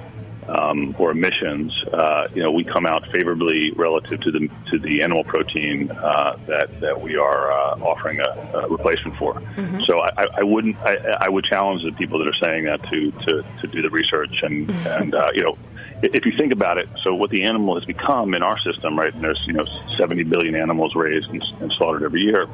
[0.48, 5.02] um, or emissions, uh, you know, we come out favorably relative to the to the
[5.02, 9.34] animal protein uh, that that we are uh, offering a, a replacement for.
[9.34, 9.86] Mhm.
[9.86, 10.76] So I, I wouldn't.
[10.78, 13.90] I, I would challenge the people that are saying that to to, to do the
[13.90, 15.56] research and and uh, you know.
[16.02, 19.12] If you think about it, so what the animal has become in our system, right?
[19.12, 19.66] And there's you know
[19.98, 22.46] 70 billion animals raised and, and slaughtered every year.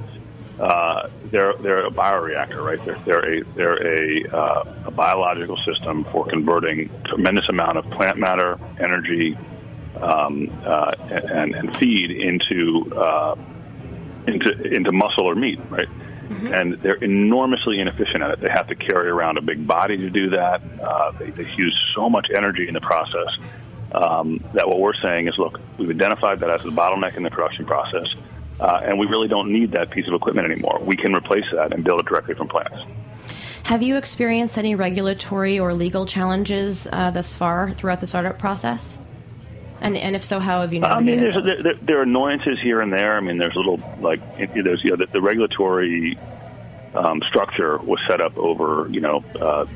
[0.58, 2.82] Uh, they're they're a bioreactor, right?
[2.84, 8.18] They're they're a they're a, uh, a biological system for converting tremendous amount of plant
[8.18, 9.36] matter, energy,
[10.00, 13.36] um, uh, and, and feed into uh,
[14.26, 15.88] into into muscle or meat, right?
[16.54, 18.40] And they're enormously inefficient at it.
[18.40, 20.60] They have to carry around a big body to do that.
[20.82, 23.28] Uh, they, they use so much energy in the process
[23.92, 27.30] um, that what we're saying is, look, we've identified that as the bottleneck in the
[27.30, 28.06] production process,
[28.60, 30.78] uh, and we really don't need that piece of equipment anymore.
[30.82, 32.76] We can replace that and build it directly from plants.
[33.64, 38.96] Have you experienced any regulatory or legal challenges uh, thus far throughout the startup process?
[39.80, 41.62] And, and if so, how have you I mean, navigated there's, those?
[41.64, 43.16] there, there are annoyances here and there.
[43.16, 46.18] I mean, there's little like there's you know the, the regulatory
[46.94, 49.66] um, structure was set up over you know uh,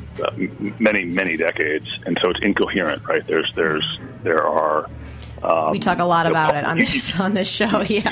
[0.78, 3.26] many many decades, and so it's incoherent, right?
[3.26, 4.88] There's there's there are.
[5.42, 7.85] Um, we talk a lot about it on this on this show.
[7.90, 8.11] Yeah.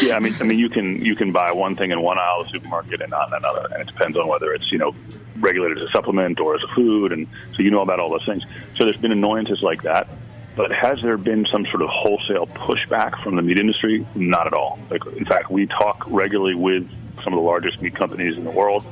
[0.00, 2.40] yeah, I mean, I mean, you can you can buy one thing in one aisle
[2.40, 4.94] of the supermarket and not in another, and it depends on whether it's you know
[5.40, 8.24] regulated as a supplement or as a food, and so you know about all those
[8.24, 8.42] things.
[8.76, 10.08] So there's been annoyances like that,
[10.58, 14.04] but has there been some sort of wholesale pushback from the meat industry?
[14.16, 14.78] Not at all.
[14.90, 16.88] Like, in fact, we talk regularly with
[17.22, 18.84] some of the largest meat companies in the world.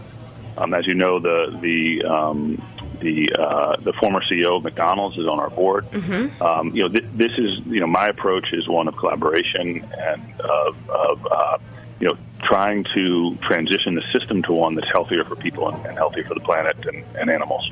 [0.58, 2.62] Um, as you know, the the um,
[3.00, 5.84] the uh, the former CEO of McDonald's is on our board.
[5.90, 6.40] Mhm.
[6.40, 10.40] Um, you know, th- this is you know my approach is one of collaboration and
[10.40, 11.58] of, of uh,
[12.00, 15.96] you know trying to transition the system to one that's healthier for people and, and
[15.96, 17.70] healthier for the planet and, and animals.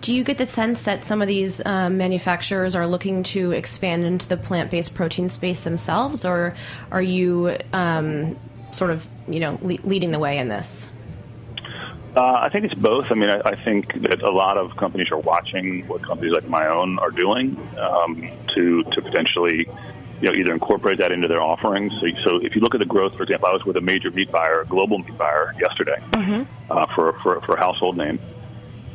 [0.00, 4.04] Do you get the sense that some of these um, manufacturers are looking to expand
[4.04, 6.54] into the plant-based protein space themselves, or
[6.90, 8.36] are you um,
[8.72, 10.88] sort of you know le- leading the way in this?
[12.16, 13.12] Uh, I think it's both.
[13.12, 16.48] I mean, I, I think that a lot of companies are watching what companies like
[16.48, 19.68] my own are doing um, to to potentially,
[20.20, 21.92] you know, either incorporate that into their offerings.
[22.00, 24.10] So, so if you look at the growth, for example, I was with a major
[24.10, 26.02] meat buyer, a global meat buyer, yesterday
[26.68, 28.18] uh, for, for for a household name,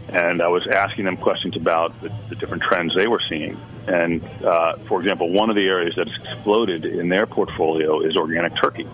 [0.10, 3.58] and I was asking them questions about the, the different trends they were seeing.
[3.88, 8.54] And uh, for example, one of the areas that's exploded in their portfolio is organic
[8.62, 8.88] turkey,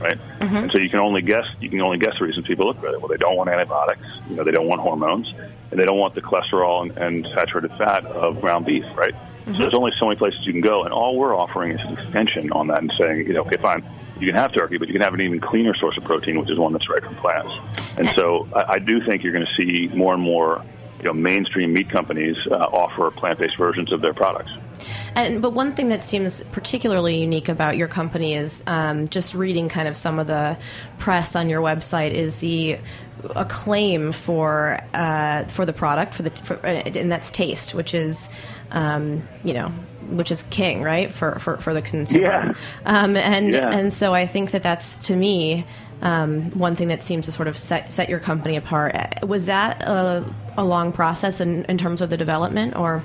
[0.00, 0.18] right?
[0.62, 3.00] And so you can only guess you can only guess the reasons people look it.
[3.00, 5.32] Well, they don't want antibiotics, you know, they don't want hormones,
[5.70, 9.14] and they don't want the cholesterol and, and saturated fat of ground beef, right?
[9.46, 11.94] So there's only so many places you can go, and all we're offering is an
[11.98, 13.82] extension on that and saying, you know, okay, fine,
[14.20, 16.50] you can have turkey, but you can have an even cleaner source of protein, which
[16.50, 17.50] is one that's right from plants.
[17.96, 20.62] And so I, I do think you're going to see more and more,
[20.98, 24.50] you know, mainstream meat companies uh, offer plant-based versions of their products.
[25.14, 29.68] And but one thing that seems particularly unique about your company is um, just reading
[29.68, 30.56] kind of some of the
[30.98, 32.78] press on your website is the
[33.34, 38.28] acclaim for uh, for the product for the for, uh, and that's taste, which is
[38.70, 39.72] um, you know
[40.10, 42.22] which is king, right for for, for the consumer.
[42.24, 42.54] Yeah.
[42.86, 43.70] Um, and Yeah.
[43.70, 45.66] and so I think that that's to me
[46.00, 48.94] um, one thing that seems to sort of set set your company apart.
[48.94, 50.24] Uh, Was that a,
[50.56, 53.02] a long process in, in terms of the development, or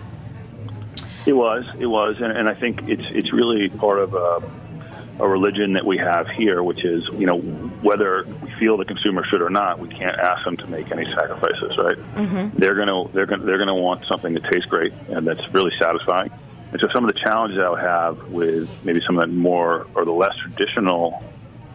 [1.25, 4.41] It was, it was, and, and I think it's it's really part of a,
[5.23, 9.23] a religion that we have here, which is you know whether we feel the consumer
[9.25, 11.97] should or not, we can't ask them to make any sacrifices, right?
[12.15, 12.53] Mhm.
[12.55, 16.31] They're gonna they're gonna they're gonna want something that tastes great and that's really satisfying.
[16.71, 19.85] And so some of the challenges I would have with maybe some of the more
[19.95, 21.23] or the less traditional,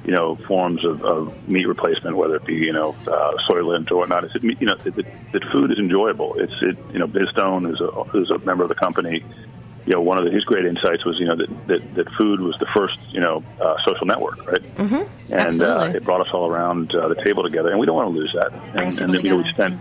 [0.05, 3.91] you know, forms of, of meat replacement, whether it be you know uh, soy lint
[3.91, 4.95] or whatnot, is that you know that,
[5.33, 6.35] that, food is enjoyable.
[6.39, 9.23] It's it you know Biz Stone, who's a who's a member of the company,
[9.89, 12.41] you know one of the, his great insights was you know that, that that food
[12.41, 14.63] was the first you know uh, social network, right?
[14.77, 15.33] mm-hmm.
[15.33, 18.13] and uh, it brought us all around uh, the table together, and we don't want
[18.13, 18.53] to lose that.
[18.75, 19.81] And, and you know, we spent,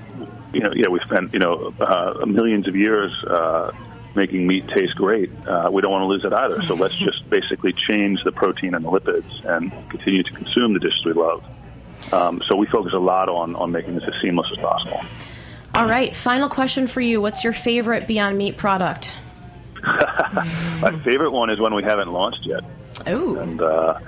[0.53, 3.71] you know, yeah, we spent, you know, uh, millions of years uh,
[4.17, 5.30] making meat taste great.
[5.47, 6.62] Uh, we don't want to lose it either.
[6.63, 10.80] So let's just basically change the protein and the lipids and continue to consume the
[10.80, 11.45] dishes we love.
[12.12, 15.01] Um, so we focus a lot on on making this as seamless as possible.
[15.73, 17.21] All right, final question for you.
[17.21, 19.15] What's your favorite Beyond Meat product?
[19.84, 22.63] My favorite one is one we haven't launched yet.
[23.05, 23.99] Oh, and uh,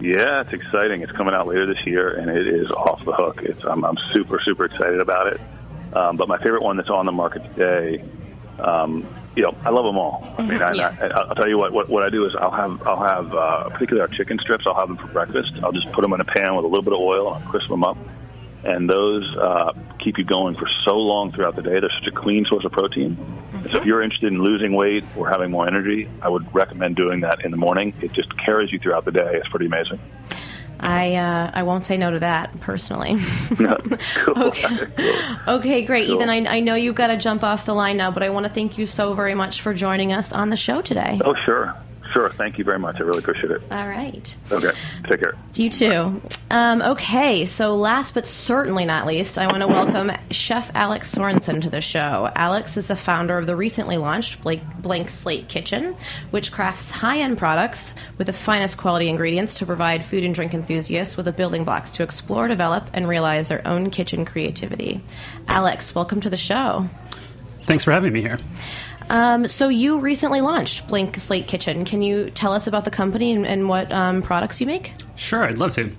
[0.00, 1.02] yeah, it's exciting.
[1.02, 3.42] It's coming out later this year, and it is off the hook.
[3.42, 5.40] It's I'm, I'm super super excited about it.
[5.94, 8.04] Um, but my favorite one that's on the market today,
[8.58, 9.06] um,
[9.36, 10.34] you know, I love them all.
[10.38, 11.88] I mean, I, I, I'll tell you what, what.
[11.88, 14.64] What I do is I'll have I'll have uh, particularly our chicken strips.
[14.66, 15.52] I'll have them for breakfast.
[15.62, 17.50] I'll just put them in a pan with a little bit of oil and I'll
[17.50, 17.98] crisp them up.
[18.64, 21.78] and those uh, keep you going for so long throughout the day.
[21.80, 23.16] They're such a clean source of protein.
[23.52, 26.96] And so if you're interested in losing weight or having more energy, I would recommend
[26.96, 27.94] doing that in the morning.
[28.00, 29.30] It just carries you throughout the day.
[29.34, 30.00] It's pretty amazing.
[30.80, 33.16] I uh, I won't say no to that personally.
[34.28, 34.78] okay.
[35.48, 36.16] okay, great, Cool.
[36.16, 36.28] Ethan.
[36.30, 38.52] I, I know you've got to jump off the line now, but I want to
[38.52, 41.20] thank you so very much for joining us on the show today.
[41.24, 41.74] Oh, sure.
[42.10, 42.28] Sure.
[42.30, 42.96] Thank you very much.
[42.96, 43.62] I really appreciate it.
[43.70, 44.36] All right.
[44.50, 44.70] Okay.
[45.08, 45.34] Take care.
[45.54, 46.20] You too.
[46.50, 51.60] Um, okay, so last but certainly not least, I want to welcome Chef Alex Sorenson
[51.62, 52.30] to the show.
[52.34, 55.96] Alex is the founder of the recently launched Blank, Blank Slate Kitchen,
[56.30, 60.54] which crafts high end products with the finest quality ingredients to provide food and drink
[60.54, 65.00] enthusiasts with the building blocks to explore, develop, and realize their own kitchen creativity.
[65.48, 66.88] Alex, welcome to the show.
[67.62, 68.38] Thanks for having me here.
[69.08, 71.84] Um, so you recently launched Blank Slate Kitchen.
[71.84, 74.92] Can you tell us about the company and, and what um, products you make?
[75.14, 75.92] Sure, I'd love to.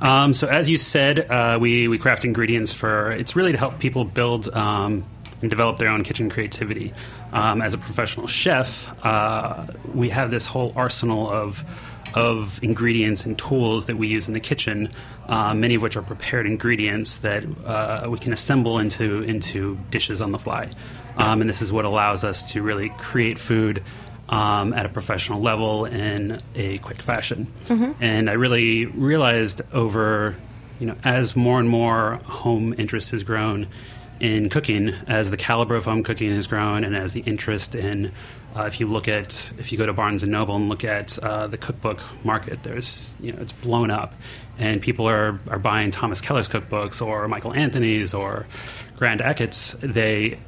[0.00, 3.78] Um, so, as you said, uh, we, we craft ingredients for it's really to help
[3.78, 5.04] people build um,
[5.40, 6.92] and develop their own kitchen creativity.
[7.32, 11.64] Um, as a professional chef, uh, we have this whole arsenal of
[12.14, 14.88] of ingredients and tools that we use in the kitchen,
[15.26, 20.20] uh, many of which are prepared ingredients that uh, we can assemble into into dishes
[20.20, 20.70] on the fly.
[21.16, 23.82] Um, and this is what allows us to really create food
[24.28, 27.46] um, at a professional level in a quick fashion.
[28.00, 30.34] And I really realized over,
[30.80, 33.68] you know, as more and more home interest has grown
[34.18, 38.10] in cooking, as the caliber of home cooking has grown, and as the interest in,
[38.56, 41.18] uh, if you look at, if you go to Barnes and Noble and look at
[41.18, 44.14] uh, the cookbook market, there's, you know, it's blown up,
[44.58, 48.46] and people are are buying Thomas Keller's cookbooks or Michael Anthony's or
[48.96, 49.76] Grant Achatz's.
[49.82, 50.38] They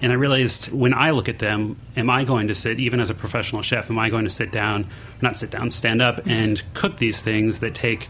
[0.00, 3.10] and I realized when I look at them, am I going to sit, even as
[3.10, 4.88] a professional chef, am I going to sit down,
[5.20, 8.08] not sit down, stand up and cook these things that take,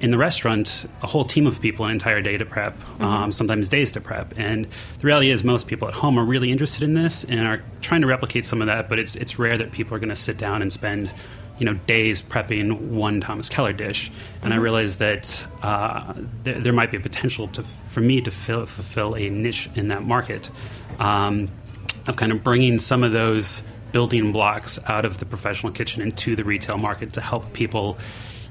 [0.00, 3.68] in the restaurant, a whole team of people an entire day to prep, um, sometimes
[3.68, 4.32] days to prep.
[4.38, 4.66] And
[4.98, 8.00] the reality is, most people at home are really interested in this and are trying
[8.02, 10.38] to replicate some of that, but it's, it's rare that people are going to sit
[10.38, 11.12] down and spend
[11.60, 14.10] you know days prepping one Thomas Keller dish,
[14.42, 18.30] and I realized that uh, th- there might be a potential to for me to
[18.32, 20.50] fill, fulfill a niche in that market.
[20.98, 21.48] Um,
[22.06, 26.34] of kind of bringing some of those building blocks out of the professional kitchen into
[26.34, 27.98] the retail market to help people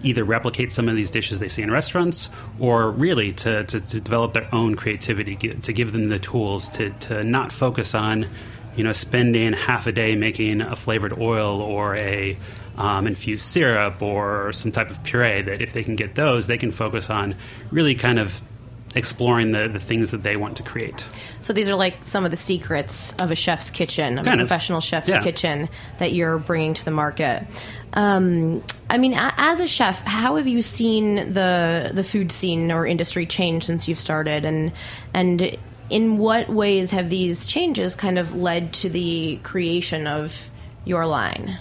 [0.03, 2.29] either replicate some of these dishes they see in restaurants
[2.59, 6.89] or really to, to, to develop their own creativity, to give them the tools to,
[6.91, 8.27] to not focus on
[8.75, 12.37] you know, spending half a day making a flavored oil or a
[12.79, 15.43] um, infused syrup or some type of puree.
[15.43, 17.35] That if they can get those, they can focus on
[17.69, 18.41] really kind of
[18.95, 21.05] exploring the, the things that they want to create.
[21.41, 24.43] So these are like some of the secrets of a chef's kitchen, of Kind a
[24.43, 24.49] of.
[24.49, 25.21] professional chef's Yeah.
[25.21, 25.69] kitchen
[25.99, 27.45] that you're bringing to the market.
[27.93, 32.71] Um, I mean, a- as a chef, how have you seen the the food scene
[32.71, 34.71] or industry change since you've started, and
[35.13, 35.55] and
[35.91, 40.49] in what ways have these changes kind of led to the creation of
[40.85, 41.59] your line?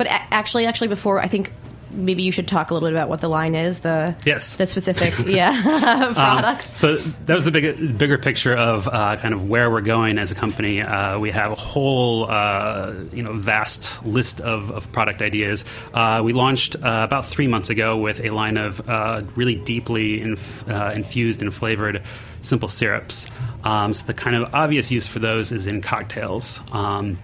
[0.00, 1.52] But a- actually, actually, before I think.
[1.92, 3.80] Maybe you should talk a little bit about what the line is.
[3.80, 4.54] The Yes.
[4.54, 5.50] the specific yeah
[6.06, 6.78] Um, products.
[6.78, 6.94] so
[7.26, 10.36] that was the big, bigger picture of uh, kind of where we're going as a
[10.36, 10.80] company.
[10.80, 15.64] Uh, we have a whole, uh, you know, vast list of, of product ideas.
[15.92, 20.20] Uh, we launched uh, about three months ago with a line of uh, really deeply
[20.20, 22.00] inf- uh, infused and flavored
[22.42, 23.26] simple syrups.
[23.64, 26.60] Um, so the kind of obvious use for those is in cocktails.
[26.70, 27.18] Um,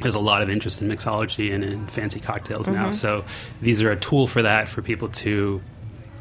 [0.00, 2.88] there's a lot of interest in mixology and in fancy cocktails now.
[2.88, 2.94] Mhm.
[2.94, 3.24] So
[3.60, 5.60] these are a tool for that for people to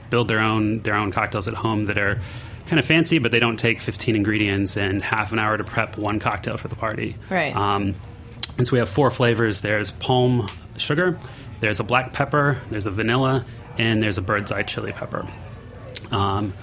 [0.09, 2.19] build their own their own cocktails at home that are
[2.67, 5.97] kind of fancy, but they don't take 15 ingredients and half an hour to prep
[5.97, 7.15] one cocktail for the party.
[7.29, 7.55] Right.
[7.55, 7.95] Um,
[8.57, 9.61] and so we have four flavors.
[9.61, 11.17] There's palm sugar,
[11.61, 13.45] there's a black pepper, there's a vanilla,
[13.77, 15.25] and there's a bird's eye chili pepper.
[16.11, 16.53] Um,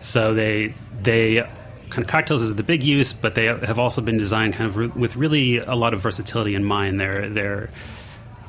[0.00, 1.46] so they they
[1.92, 4.76] kind of cocktails is the big use, but they have also been designed kind of
[4.76, 6.98] re- with really a lot of versatility in mind.
[6.98, 7.70] They're they're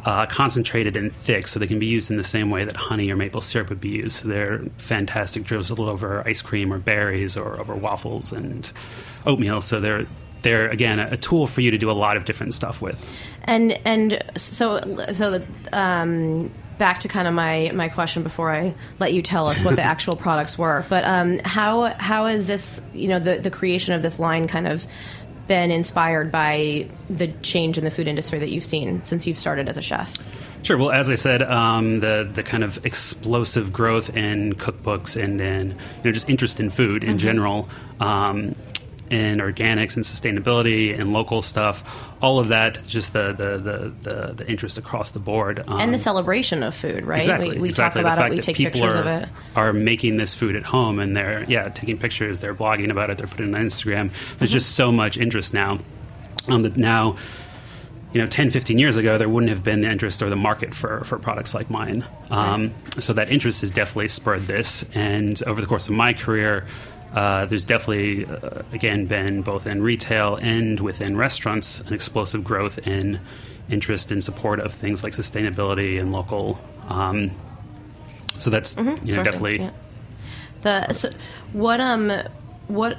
[0.06, 3.12] uh, concentrated and thick, so they can be used in the same way that honey
[3.12, 4.22] or maple syrup would be used.
[4.22, 8.72] So they're fantastic drizzled over ice cream or berries or over waffles and
[9.26, 9.62] oatmeal.
[9.62, 10.08] So they're
[10.44, 13.06] they're again a, tool for you to do a lot of different stuff with.
[13.44, 14.80] And and so
[15.12, 16.50] so the, um,
[16.84, 19.82] back to kind of my my question before I let you tell us what the
[19.94, 20.86] actual products were.
[20.90, 24.68] But um, how how is this you know the the creation of this line kind
[24.68, 24.86] of
[25.48, 29.70] been inspired by the change in the food industry that you've seen since you've started
[29.70, 30.14] as a chef?
[30.64, 30.78] Sure.
[30.78, 35.70] Well, as I said, um, the the kind of explosive growth in cookbooks and in
[35.70, 37.20] you know just interest in food in Mhm.
[37.20, 37.70] general,
[38.02, 38.56] um,
[39.14, 42.04] in organics and sustainability and local stuff.
[42.20, 45.94] All of that, just the the the, the, the interest across the board, um, and
[45.94, 47.20] the celebration of food, right?
[47.20, 48.02] Exactly, we we exactly.
[48.02, 49.30] talk about it, we take people pictures are, of it.
[49.56, 53.20] Are making this food at home and they're yeah taking pictures, they're blogging about it,
[53.20, 54.10] they're putting it on Instagram.
[54.40, 54.60] There's Mm-hmm.
[54.60, 55.80] just so much interest now.
[56.48, 57.16] Um, that now
[58.14, 60.74] you know 10 15 years ago there wouldn't have been the interest or the market
[60.74, 65.62] for, for products like mine um, so that interest has definitely spurred this and over
[65.62, 66.66] the course of my career
[67.14, 72.80] uh, there's definitely uh, again been both in retail and within restaurants an explosive growth
[72.88, 73.20] in
[73.70, 76.60] interest and support of things like sustainability and local
[76.90, 77.32] um,
[78.40, 79.72] so that's you know definitely yeah.
[80.64, 81.10] The so
[81.52, 82.12] what um
[82.68, 82.98] what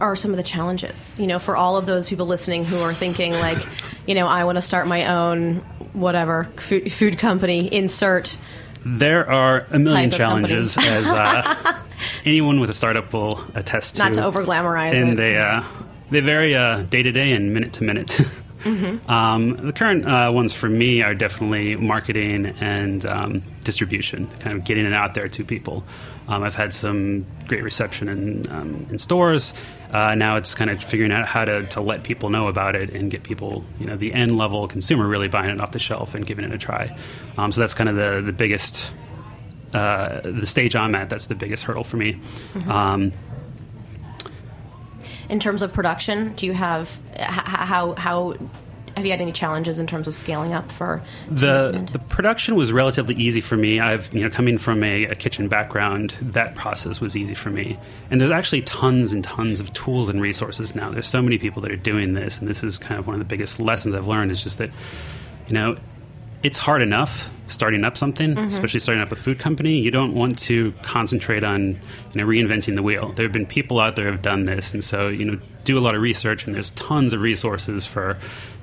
[0.00, 2.92] are some of the challenges you know for all of those people listening who are
[2.92, 3.58] thinking like
[4.06, 5.56] you know I want to start my own
[5.94, 8.36] whatever food, food company insert
[8.84, 10.48] There are a million Type of company.
[10.48, 11.80] challenges, as uh,
[12.24, 14.02] anyone with a startup will attest to.
[14.04, 15.16] Not to over-glamorize and it.
[15.16, 15.62] they uh,
[16.10, 16.52] they vary
[16.86, 18.20] day to day and minute to minute.
[18.66, 19.08] Mhm.
[19.08, 24.64] Um, the current uh, ones for me are definitely marketing and um, distribution, kind of
[24.64, 25.84] getting it out there to people.
[26.26, 29.52] Um, I've had some great reception in, um, in stores.
[29.92, 32.90] Uh, now it's kind of figuring out how to, to let people know about it
[32.90, 36.16] and get people, you know, the end level consumer really buying it off the shelf
[36.16, 36.92] and giving it a try.
[37.38, 38.92] Um, so that's kind of the, the biggest,
[39.74, 42.18] uh, the stage I'm at, that's the biggest hurdle for me.
[42.54, 42.68] Mhm.
[42.68, 43.12] Um,
[45.28, 48.34] in terms of production do you have how how
[48.96, 52.72] have you had any challenges in terms of scaling up for the the production was
[52.72, 53.78] relatively easy for me.
[53.78, 57.78] I've you know coming from a, a kitchen background, that process was easy for me.
[58.10, 60.90] And there's actually tons and tons of tools and resources now.
[60.90, 63.18] There's so many people that are doing this, and this is kind of one of
[63.18, 64.70] the biggest lessons I've learned is just that
[65.46, 65.76] you know
[66.42, 68.46] it's hard enough starting up something, Mhm.
[68.46, 69.78] especially starting up a food company.
[69.78, 71.76] You don't want to concentrate on you
[72.16, 73.12] know reinventing the wheel.
[73.14, 75.78] There have been people out there who have done this, and so you know do
[75.78, 76.44] a lot of research.
[76.46, 78.16] And there's tons of resources for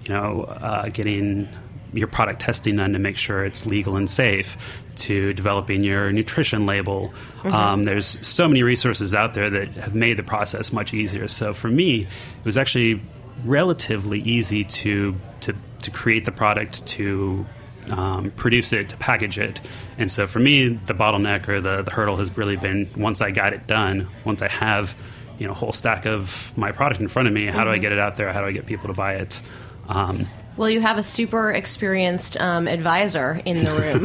[0.05, 1.47] you know uh, getting
[1.93, 4.57] your product testing done to make sure it's legal and safe,
[4.95, 7.13] to developing your nutrition label.
[7.43, 7.53] Mhm.
[7.53, 11.27] Um, there's so many resources out there that have made the process much easier.
[11.27, 12.99] So for me, it was actually
[13.45, 17.45] relatively easy to to to create the product to
[17.91, 19.61] um, produce it to package it.
[19.97, 23.31] And so for me the bottleneck or the, the hurdle has really been once i
[23.31, 24.95] got it done once i have
[25.39, 27.77] you know a whole stack of my product in front of me how do i
[27.77, 27.81] Mhm.
[27.81, 28.31] get it out there?
[28.31, 29.41] How do i get people to buy it?
[29.89, 34.03] Um, well you have a super experienced um, advisor in the room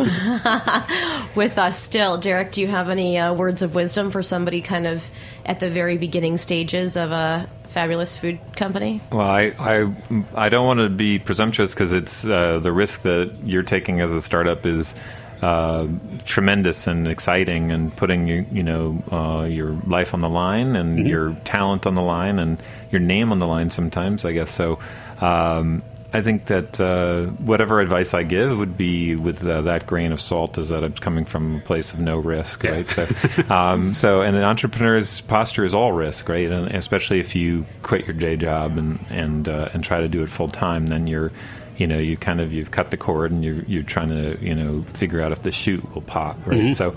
[1.37, 2.19] with us still.
[2.19, 5.09] Derek do you have any uh, words of wisdom for somebody kind of
[5.45, 9.95] at the very beginning stages of a fabulous food company Well, I I,
[10.35, 14.13] I don't want to be presumptuous because it's uh, the risk that you're taking as
[14.15, 14.95] a startup is
[15.41, 15.87] uh,
[16.25, 20.99] tremendous and exciting, and putting you you know uh, your life on the line and
[20.99, 21.09] Mhm.
[21.09, 22.59] your talent on the line and
[22.91, 23.71] your name on the line.
[23.71, 24.81] Sometimes, I guess so.
[25.21, 25.83] Um,
[26.13, 30.21] I think that uh, whatever advice I give would be with uh, that grain of
[30.23, 32.89] salt, is that I'm coming from a place of no risk, right?
[32.89, 33.07] So,
[33.51, 36.51] um, so, and an entrepreneur's posture is all risk, right?
[36.51, 40.23] And especially if you quit your day job and and uh, and try to do
[40.23, 41.31] it full time, then you're,
[41.77, 44.55] you know, you kind of you've cut the cord and you're you're trying to you
[44.55, 46.59] know figure out if the shoot will pop, right?
[46.59, 46.75] Mhm.
[46.75, 46.97] So,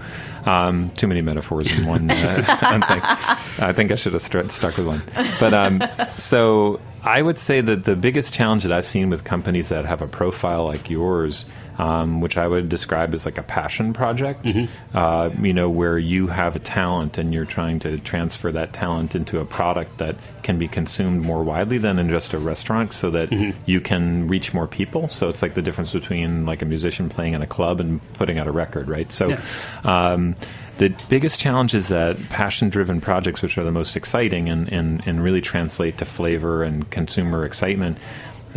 [0.50, 2.44] um, too many metaphors in one, uh.
[3.60, 5.04] I think I should have st- stuck with one,
[5.40, 5.84] but um,
[6.18, 6.80] so.
[7.04, 10.08] I would say that the biggest challenge that I've seen with companies that have a
[10.08, 11.46] profile like yours,
[11.80, 14.46] um, which I would describe as like a passion project,
[14.94, 19.16] uh, you know, where you have a talent and you're trying to transfer that talent
[19.16, 23.10] into a product that can be consumed more widely than in just a restaurant so
[23.12, 23.32] that
[23.66, 25.10] you can reach more people.
[25.10, 28.38] So it's like the difference between like a musician playing in a club and putting
[28.38, 29.12] out a record, right?
[29.12, 29.36] So,
[29.84, 30.36] um,
[30.82, 35.08] the biggest challenge is that passion driven projects, which are the most exciting and, and,
[35.08, 38.00] and really translate to flavor and consumer excitement,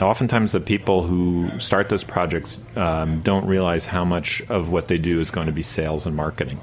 [0.01, 4.97] oftentimes the people who start those projects um, don't realize how much of what they
[4.97, 6.59] do is going to be sales and marketing.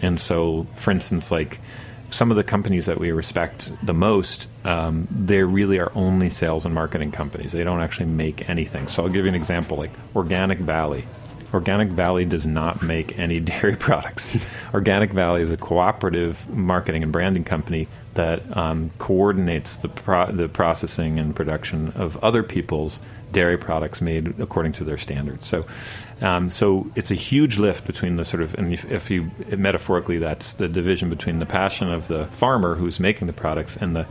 [0.00, 1.60] And so, for instance, like
[2.08, 6.64] some of the companies that we respect the most, um, they really are only sales
[6.64, 7.52] and marketing companies.
[7.52, 8.88] They don't actually make anything.
[8.88, 11.04] So I'll give you an example like Organic Valley.
[11.52, 14.36] Organic Valley does not make any dairy products.
[14.72, 20.48] Organic Valley is a cooperative marketing and branding company that um, coordinates the, pro- the
[20.48, 23.00] processing and production of other people's
[23.32, 25.46] dairy products made according to their standards.
[25.46, 25.64] So,
[26.20, 30.18] um, so it's a huge lift between the sort of, and if, if you metaphorically,
[30.18, 34.06] that's the division between the passion of the farmer who's making the products and the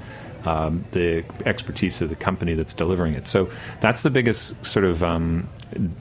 [0.46, 3.28] um, the expertise of the company that's delivering it.
[3.28, 5.50] So that's the biggest sort of um,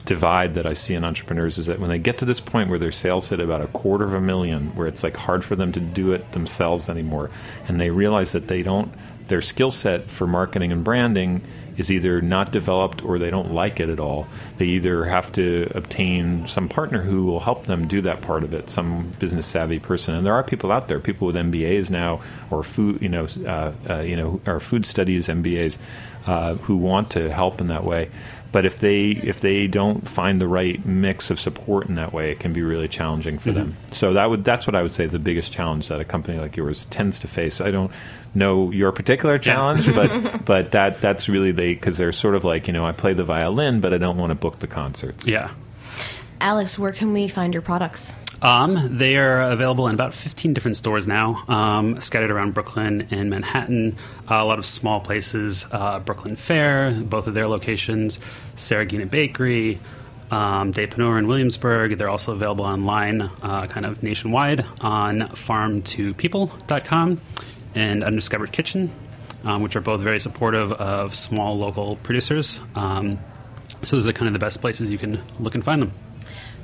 [0.05, 2.79] divide that I see in entrepreneurs is that when they get to this point where
[2.79, 5.71] their sales hit about a quarter of a million, where it's like hard for them
[5.73, 7.29] to do it themselves anymore,
[7.67, 8.91] and they realize that they don't
[9.27, 11.41] their skill set for marketing and branding
[11.81, 14.27] is either not developed or they don't like it at all.
[14.59, 18.53] They either have to obtain some partner who will help them do that part of
[18.53, 20.13] it, some business savvy person.
[20.13, 22.21] And there are people out there, people with MBAs now,
[22.51, 25.79] or food, you know, uh, uh, you know, or food studies MBAs,
[26.27, 28.11] uh, who want to help in that way.
[28.51, 32.31] But if they if they don't find the right mix of support in that way,
[32.31, 33.55] it can be really challenging for Mhm.
[33.55, 33.77] them.
[33.91, 36.57] So that would that's what I would say the biggest challenge that a company like
[36.57, 37.61] yours tends to face.
[37.61, 37.91] I don't
[38.35, 42.67] know your particular challenge, but but that that's really they because they're sort of like
[42.67, 45.27] you know I play the violin, but I don't want to book the concerts.
[45.27, 45.51] Yeah.
[46.41, 48.13] Alex, where can we find your products?
[48.41, 53.29] Um, they are available in about 15 different stores now, um, scattered around Brooklyn and
[53.29, 53.97] Manhattan.
[54.29, 58.19] Uh, a lot of small places, uh, Brooklyn Fair, both of their locations,
[58.55, 59.79] Saraghina Bakery,
[60.31, 61.97] um, Depanneur in Williamsburg.
[61.97, 67.21] They're also available online, uh, kind of nationwide, on farm2people.com
[67.75, 68.91] and Undiscovered Kitchen,
[69.43, 72.59] um, which are both very supportive of small local producers.
[72.73, 73.19] Um,
[73.83, 75.91] so those are kind of the best places you can look and find them.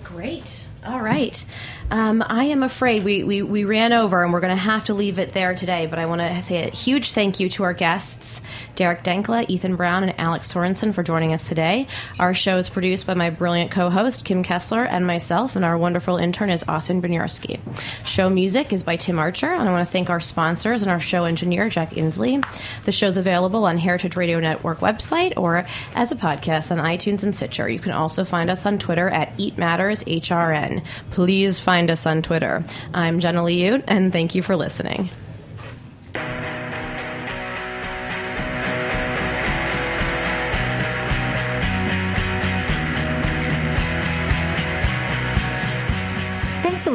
[0.03, 0.66] Great.
[0.85, 1.43] All right.
[1.89, 4.93] Um, I am afraid we, we, we ran over and we're going to have to
[4.93, 7.73] leave it there today, but I want to say a huge thank you to our
[7.73, 8.41] guests,
[8.77, 11.87] Derek Denckla, Ethan Brown, and Alex Sorenson for joining us today.
[12.19, 15.77] Our show is produced by my brilliant co host, Kim Kessler, and myself, and our
[15.77, 17.59] wonderful intern is Austin Beniarski.
[18.05, 20.99] Show music is by Tim Archer, and I want to thank our sponsors and our
[20.99, 22.45] show engineer, Jack Inslee.
[22.85, 25.65] The show's available on Heritage Radio Network website or
[25.95, 27.67] as a podcast on iTunes and Stitcher.
[27.67, 30.83] You can also find us on Twitter at Eat Matters HRN.
[31.09, 32.63] Please find us on Twitter.
[32.93, 35.09] I'm Jenna Liute, and thank you for listening.